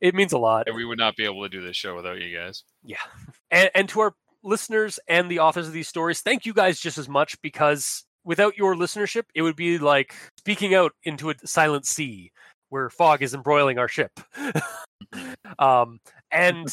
[0.00, 0.66] it means a lot.
[0.66, 2.64] And we would not be able to do this show without you guys.
[2.82, 2.96] Yeah.
[3.50, 6.96] And, and to our listeners and the authors of these stories, thank you guys just
[6.96, 11.84] as much because without your listenership, it would be like speaking out into a silent
[11.84, 12.32] sea
[12.74, 14.10] where fog is embroiling our ship.
[15.60, 16.00] um,
[16.32, 16.66] and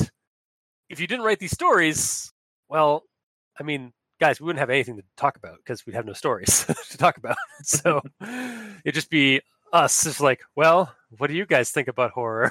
[0.89, 2.33] if you didn't write these stories,
[2.69, 3.03] well,
[3.59, 6.65] I mean, guys, we wouldn't have anything to talk about because we'd have no stories
[6.89, 7.37] to talk about.
[7.61, 9.41] so it'd just be
[9.73, 12.49] us, just like, well, what do you guys think about horror?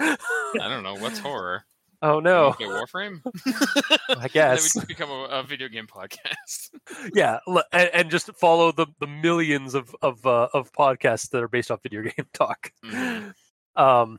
[0.00, 0.16] I
[0.54, 1.62] don't know what's horror.
[2.00, 2.46] Oh no!
[2.46, 3.20] Okay, Warframe.
[4.20, 6.70] I guess then we become a, a, video game podcast.
[7.14, 7.38] yeah,
[7.72, 11.70] and, and, just follow the, the millions of of uh, of podcasts that are based
[11.70, 12.72] off video game talk.
[12.84, 13.82] Mm-hmm.
[13.82, 14.18] Um,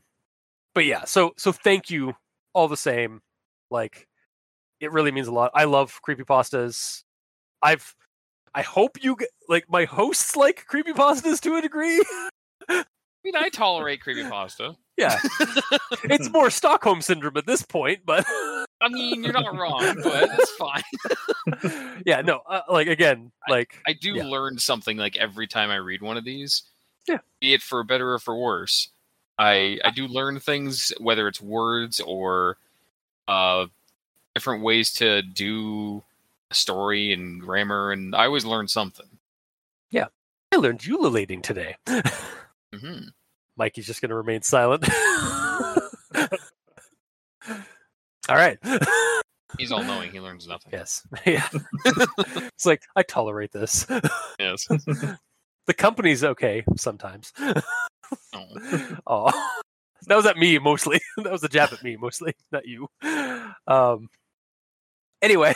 [0.74, 2.14] but yeah, so so thank you
[2.52, 3.22] all the same.
[3.70, 4.06] Like,
[4.80, 5.50] it really means a lot.
[5.54, 7.02] I love creepy pastas.
[7.62, 7.94] I've
[8.54, 12.04] I hope you get, like my hosts like creepy pastas to a degree.
[12.68, 12.84] I
[13.24, 14.76] mean, I tolerate creepypasta.
[15.00, 15.18] Yeah.
[16.04, 18.26] it's more Stockholm syndrome at this point, but
[18.82, 22.02] I mean, you're not wrong, but it's fine.
[22.06, 24.24] yeah, no, uh, like again, like I, I do yeah.
[24.24, 26.64] learn something like every time I read one of these.
[27.08, 27.18] Yeah.
[27.40, 28.90] Be it for better or for worse.
[29.38, 32.58] I I do learn things whether it's words or
[33.26, 33.66] uh
[34.34, 36.02] different ways to do
[36.50, 39.08] a story and grammar and I always learn something.
[39.90, 40.08] Yeah.
[40.52, 41.76] I learned ululating today.
[41.86, 43.08] Mm-hmm.
[43.56, 44.88] Mikey's just going to remain silent.
[48.28, 48.58] all right.
[49.58, 50.12] He's all knowing.
[50.12, 50.72] He learns nothing.
[50.72, 51.06] Yes.
[51.26, 51.46] Yeah.
[51.84, 53.86] it's like I tolerate this.
[54.38, 54.66] Yes.
[54.66, 57.32] the company's okay sometimes.
[58.32, 59.00] Oh.
[59.06, 59.50] oh.
[60.06, 61.00] That was at me mostly.
[61.18, 62.88] that was a jab at me mostly, not you.
[63.66, 64.08] Um.
[65.22, 65.52] Anyway,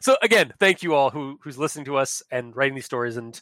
[0.00, 3.40] so again, thank you all who who's listening to us and writing these stories and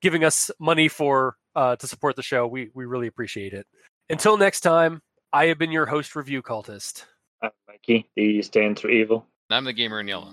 [0.00, 2.46] giving us money for uh, to support the show.
[2.46, 3.66] We we really appreciate it.
[4.10, 5.00] Until next time,
[5.32, 7.04] I have been your host, Review Cultist.
[7.42, 8.08] I'm Mikey.
[8.16, 9.26] The stands for evil.
[9.50, 10.30] I'm the gamer in yellow.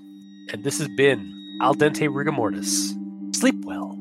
[0.50, 2.96] And this has been Al Dente Rigamortis.
[3.36, 3.98] Sleep well.